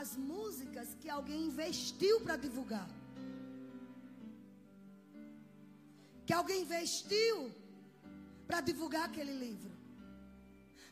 [0.00, 2.88] as músicas que alguém investiu para divulgar.
[6.26, 7.36] Que alguém investiu
[8.48, 9.73] para divulgar aquele livro.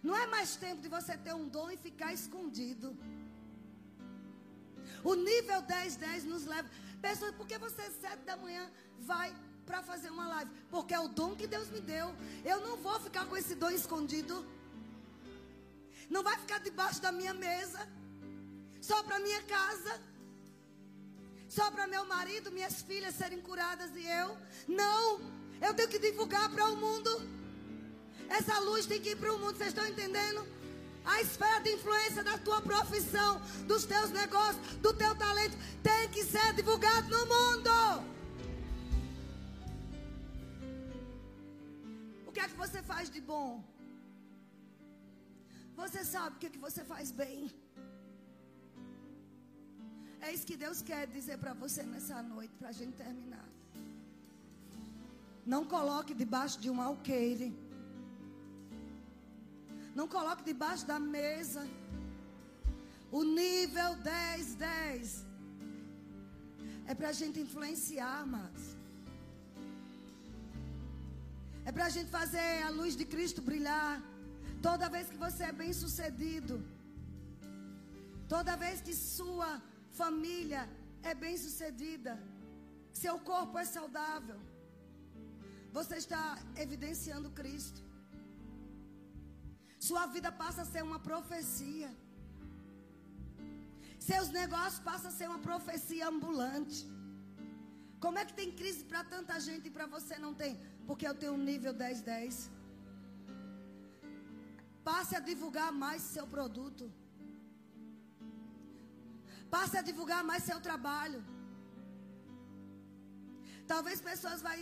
[0.02, 2.96] Não é mais tempo de você ter um dom e ficar escondido.
[5.04, 6.68] O nível 10, 10 nos leva.
[7.00, 9.34] Pessoas, por que você sete da manhã vai
[9.66, 10.50] para fazer uma live?
[10.70, 12.14] Porque é o dom que Deus me deu.
[12.44, 14.44] Eu não vou ficar com esse dom escondido.
[16.10, 17.80] Não vai ficar debaixo da minha mesa.
[18.80, 20.00] Só para minha casa.
[21.48, 24.36] Só para meu marido, minhas filhas serem curadas e eu.
[24.66, 25.20] Não.
[25.60, 27.10] Eu tenho que divulgar para o mundo.
[28.38, 29.56] Essa luz tem que ir para o mundo.
[29.56, 30.40] Vocês estão entendendo?
[31.12, 33.30] A esfera de influência da tua profissão,
[33.70, 35.56] dos teus negócios, do teu talento,
[35.88, 37.74] tem que ser divulgado no mundo.
[42.28, 43.50] O que é que você faz de bom?
[45.82, 47.50] Você sabe o que, é que você faz bem.
[50.24, 53.46] É isso que Deus quer dizer para você nessa noite, para a gente terminar.
[55.44, 57.48] Não coloque debaixo de um alqueire.
[59.94, 61.62] Não coloque debaixo da mesa.
[63.18, 65.26] O nível 10, 10.
[66.90, 68.64] É para a gente influenciar, amados.
[71.64, 74.02] É para a gente fazer a luz de Cristo brilhar.
[74.68, 76.54] Toda vez que você é bem sucedido.
[78.34, 79.50] Toda vez que sua
[80.00, 80.62] família
[81.02, 82.12] é bem sucedida.
[83.02, 84.38] Seu corpo é saudável.
[85.78, 86.24] Você está
[86.64, 87.80] evidenciando Cristo.
[89.86, 91.88] Sua vida passa a ser uma profecia.
[94.08, 96.78] Seus negócios passam a ser uma profecia ambulante.
[98.04, 100.52] Como é que tem crise para tanta gente e para você não tem?
[100.86, 102.48] Porque eu tenho um nível 10-10.
[104.90, 106.86] Passe a divulgar mais seu produto.
[109.56, 111.20] Passe a divulgar mais seu trabalho.
[113.74, 114.56] Talvez pessoas vão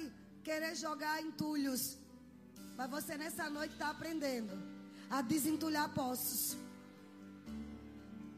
[0.48, 1.84] querer jogar entulhos.
[2.78, 4.69] Mas você nessa noite está aprendendo
[5.10, 6.56] a desentulhar poços.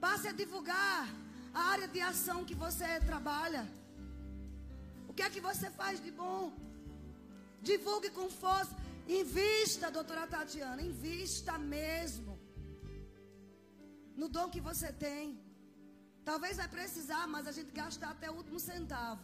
[0.00, 1.08] Passe a divulgar
[1.54, 3.64] a área de ação que você trabalha.
[5.08, 6.52] O que é que você faz de bom?
[7.70, 8.74] Divulgue com força.
[9.20, 10.80] Invista, doutora Tatiana.
[10.80, 12.32] Invista mesmo.
[14.16, 15.38] No dom que você tem.
[16.24, 19.22] Talvez vai precisar, mas a gente gastar até o último centavo.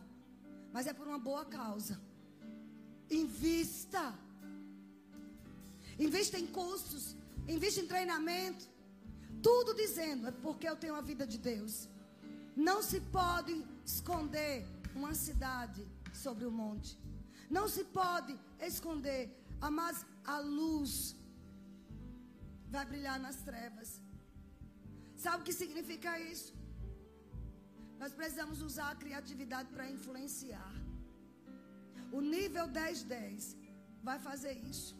[0.73, 1.99] Mas é por uma boa causa.
[3.11, 4.05] Invista.
[5.99, 7.18] Invista em cursos.
[7.55, 8.65] Invista em treinamento.
[9.49, 11.89] Tudo dizendo, é porque eu tenho a vida de Deus.
[12.69, 13.55] Não se pode
[13.93, 15.83] esconder uma cidade
[16.25, 16.91] sobre o monte.
[17.57, 18.33] Não se pode
[18.71, 19.23] esconder,
[19.79, 20.93] mas a luz
[22.75, 23.89] vai brilhar nas trevas.
[25.25, 26.53] Sabe o que significa isso?
[28.01, 30.75] Nós precisamos usar a criatividade para influenciar.
[32.19, 33.57] O nível 1010
[34.09, 34.98] vai fazer isso.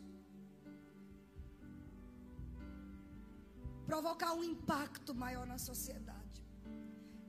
[3.91, 6.39] Provocar um impacto maior na sociedade.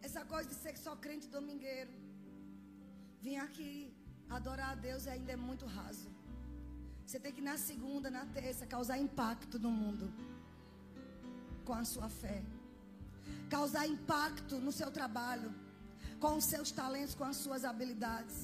[0.07, 1.93] Essa coisa de ser só crente domingueiro,
[3.25, 3.71] vir aqui
[4.37, 6.09] adorar a Deus ainda é muito raso.
[7.05, 10.07] Você tem que na segunda, na terça, causar impacto no mundo
[11.67, 12.37] com a sua fé,
[13.55, 15.51] causar impacto no seu trabalho,
[16.23, 18.37] com os seus talentos, com as suas habilidades.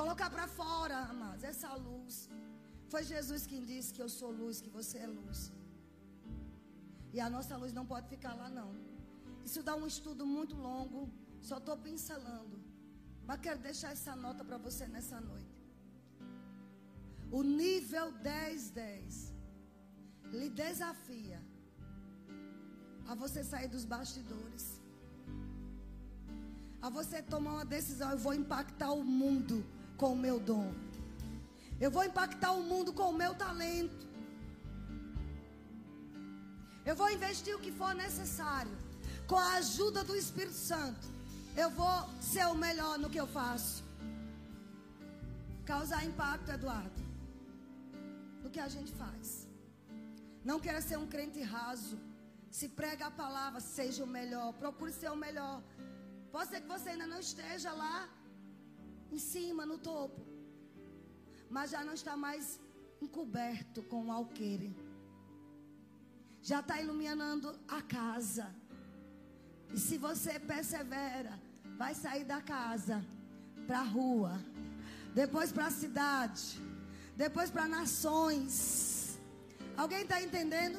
[0.00, 2.28] Colocar para fora, amados, essa luz.
[2.92, 5.40] Foi Jesus quem disse que eu sou luz, que você é luz.
[7.14, 8.70] E a nossa luz não pode ficar lá, não.
[9.48, 11.00] Isso dá um estudo muito longo.
[11.48, 12.56] Só estou pincelando.
[13.26, 15.56] Mas quero deixar essa nota para você nessa noite.
[17.38, 19.34] O nível 1010 10
[20.32, 21.40] lhe desafia
[23.08, 24.64] a você sair dos bastidores.
[26.80, 28.10] A você tomar uma decisão.
[28.12, 29.64] Eu vou impactar o mundo
[29.96, 30.72] com o meu dom.
[31.78, 34.06] Eu vou impactar o mundo com o meu talento.
[36.84, 38.76] Eu vou investir o que for necessário.
[39.26, 41.06] Com a ajuda do Espírito Santo.
[41.62, 43.84] Eu vou ser o melhor no que eu faço.
[45.66, 47.02] Causar impacto, Eduardo.
[48.42, 49.46] No que a gente faz.
[50.44, 51.98] Não queira ser um crente raso.
[52.50, 54.52] Se prega a palavra, seja o melhor.
[54.54, 55.60] Procure ser o melhor.
[56.32, 58.08] Pode ser que você ainda não esteja lá
[59.12, 60.25] em cima, no topo
[61.50, 62.60] mas já não está mais
[63.00, 64.74] encoberto com o alqueire.
[66.42, 68.54] Já está iluminando a casa.
[69.72, 71.38] E se você persevera,
[71.76, 73.04] vai sair da casa
[73.66, 74.40] para a rua,
[75.14, 76.60] depois para a cidade,
[77.16, 79.18] depois para nações.
[79.76, 80.78] Alguém está entendendo?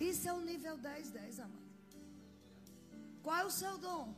[0.00, 1.66] Isso é o nível 10, 10, amado.
[3.22, 4.14] Qual é o seu dom?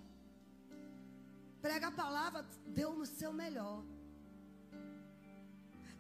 [1.63, 3.83] Prega a palavra, dê o seu melhor.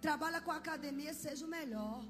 [0.00, 2.04] Trabalha com academia, seja o melhor.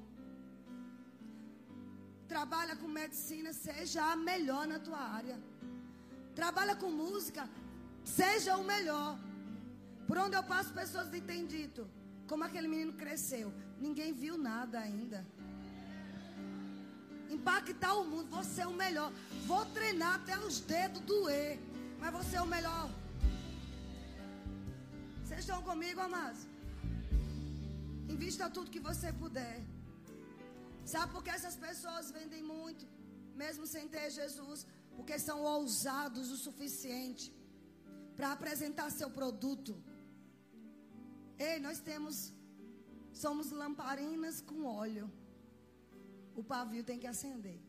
[2.33, 5.37] Trabalha com medicina, seja a melhor na tua área.
[6.35, 7.49] Trabalha com música,
[8.03, 9.17] seja o melhor.
[10.07, 11.83] Por onde eu passo, pessoas têm dito
[12.29, 13.51] como aquele menino cresceu.
[13.85, 15.19] Ninguém viu nada ainda.
[17.37, 19.11] Impactar o mundo, você é o melhor.
[19.47, 21.59] Vou treinar até os dedos doer,
[21.99, 22.87] mas você é o melhor.
[25.23, 26.48] Vocês estão comigo, amados?
[28.13, 29.57] Invista tudo que você puder.
[30.93, 32.85] Sabe por que essas pessoas vendem muito,
[33.41, 34.65] mesmo sem ter Jesus?
[34.95, 37.25] Porque são ousados o suficiente
[38.15, 39.73] para apresentar seu produto.
[41.47, 42.33] Ei, nós temos,
[43.23, 45.05] somos lamparinas com óleo.
[46.35, 47.59] O pavio tem que acender.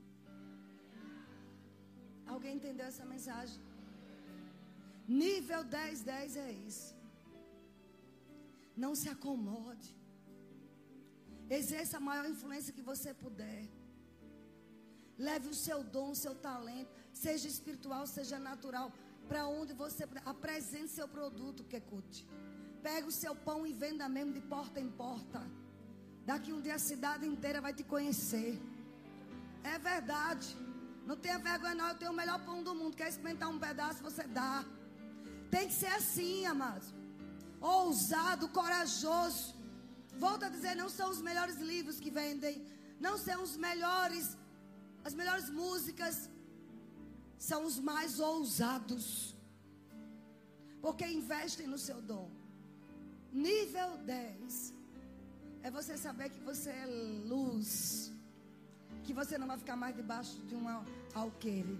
[2.32, 3.60] Alguém entendeu essa mensagem?
[5.22, 6.90] Nível 10, 10 é isso.
[8.84, 9.99] Não se acomode.
[11.58, 13.68] Exerça a maior influência que você puder.
[15.18, 18.92] Leve o seu dom, o seu talento, seja espiritual, seja natural,
[19.28, 22.26] para onde você apresente seu produto, que cute.
[22.82, 25.40] Pega o seu pão e venda mesmo de porta em porta.
[26.24, 28.58] Daqui um dia a cidade inteira vai te conhecer.
[29.62, 30.56] É verdade.
[31.04, 31.88] Não tenha vergonha, não.
[31.88, 32.96] Eu tenho o melhor pão do mundo.
[32.96, 34.02] Quer experimentar um pedaço?
[34.02, 34.64] Você dá.
[35.50, 36.94] Tem que ser assim, amados.
[37.60, 39.59] Ousado, corajoso.
[40.26, 42.56] Volto a dizer, não são os melhores livros que vendem,
[43.06, 44.24] não são os melhores,
[45.08, 46.16] as melhores músicas,
[47.50, 49.04] são os mais ousados.
[50.84, 52.28] Porque investem no seu dom.
[53.32, 54.74] Nível 10
[55.62, 56.86] é você saber que você é
[57.32, 58.12] luz.
[59.04, 60.66] Que você não vai ficar mais debaixo de um
[61.14, 61.76] alqueire.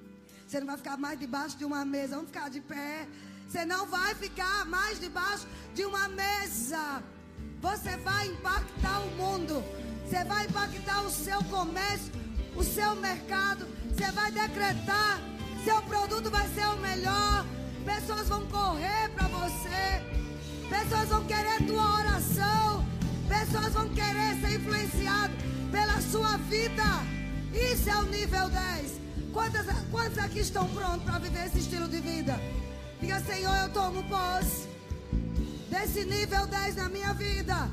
[0.47, 2.17] Você não vai ficar mais debaixo de uma mesa.
[2.17, 3.07] Vamos ficar de pé.
[3.47, 7.03] Você não vai ficar mais debaixo de uma mesa.
[7.61, 9.63] Você vai impactar o mundo.
[10.05, 12.13] Você vai impactar o seu comércio,
[12.57, 13.67] o seu mercado.
[13.91, 15.21] Você vai decretar.
[15.63, 17.45] Seu produto vai ser o melhor.
[17.85, 20.03] Pessoas vão correr para você.
[20.71, 22.87] Pessoas vão querer tua oração.
[23.29, 25.37] Pessoas vão querer ser influenciadas
[25.71, 26.85] pela sua vida.
[27.53, 29.01] Isso é o nível 10.
[29.35, 32.41] Quantos, quantos aqui estão prontos para viver esse estilo de vida?
[33.01, 34.70] Diga, Senhor, eu tomo posse
[35.71, 37.71] desse nível 10 na minha vida.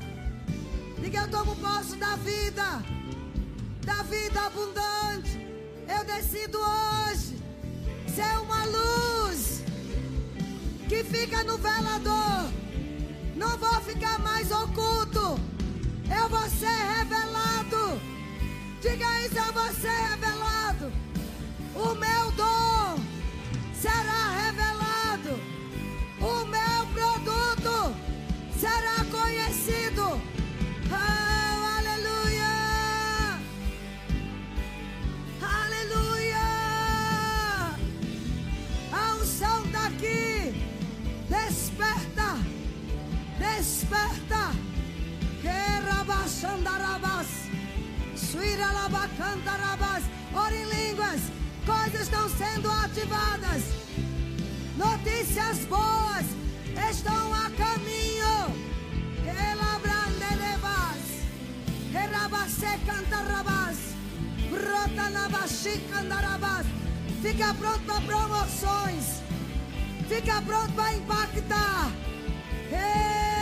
[1.02, 2.82] Diga, eu tomo posse da vida,
[3.84, 5.38] da vida abundante.
[5.88, 7.38] Eu decido hoje
[8.14, 9.62] ser uma luz
[10.88, 12.50] que fica no velador.
[13.36, 15.38] Não vou ficar mais oculto.
[16.16, 18.00] Eu vou ser revelado.
[18.80, 20.92] Diga isso, eu vou ser revelado.
[21.74, 23.02] O meu dom
[23.80, 24.17] será
[48.88, 50.04] suiralabacandarabas.
[50.34, 51.20] Ora em línguas,
[51.64, 53.62] coisas estão sendo ativadas.
[54.76, 56.24] Notícias boas
[56.90, 58.56] estão a caminho.
[59.26, 60.98] Ela brandelebas.
[61.94, 63.76] Erabase cantarabas.
[64.50, 65.28] Brota na
[65.92, 66.66] candarabas.
[67.22, 69.22] Fica pronto para promoções.
[70.08, 71.90] Fica pronto para impactar.
[72.70, 73.38] Ei!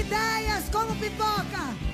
[0.00, 1.91] Ideias como pipoca.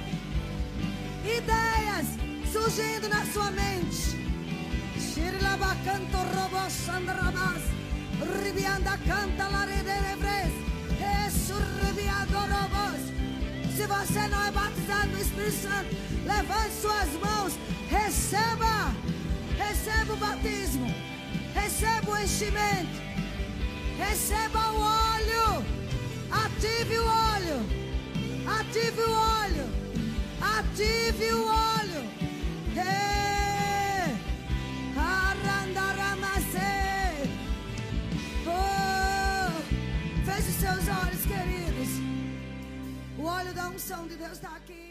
[1.24, 2.06] Ideias
[2.52, 4.18] surgindo na sua mente.
[4.98, 7.62] Shirilabacanto robos sandarabas.
[8.42, 10.68] Ribianda canta la redevres.
[13.78, 15.96] Se você não é batizado no Espírito Santo,
[16.26, 17.52] levante suas mãos,
[17.88, 18.92] receba,
[19.56, 20.92] receba o batismo,
[21.54, 23.00] receba o enchimento,
[23.96, 25.64] receba o óleo,
[26.28, 27.66] ative o óleo,
[28.58, 29.64] ative o óleo,
[30.40, 32.02] ative o óleo.
[32.76, 33.28] Hey,
[40.24, 41.88] Feche seus olhos, queridos.
[43.18, 44.87] O óleo da unção de Deus está aqui.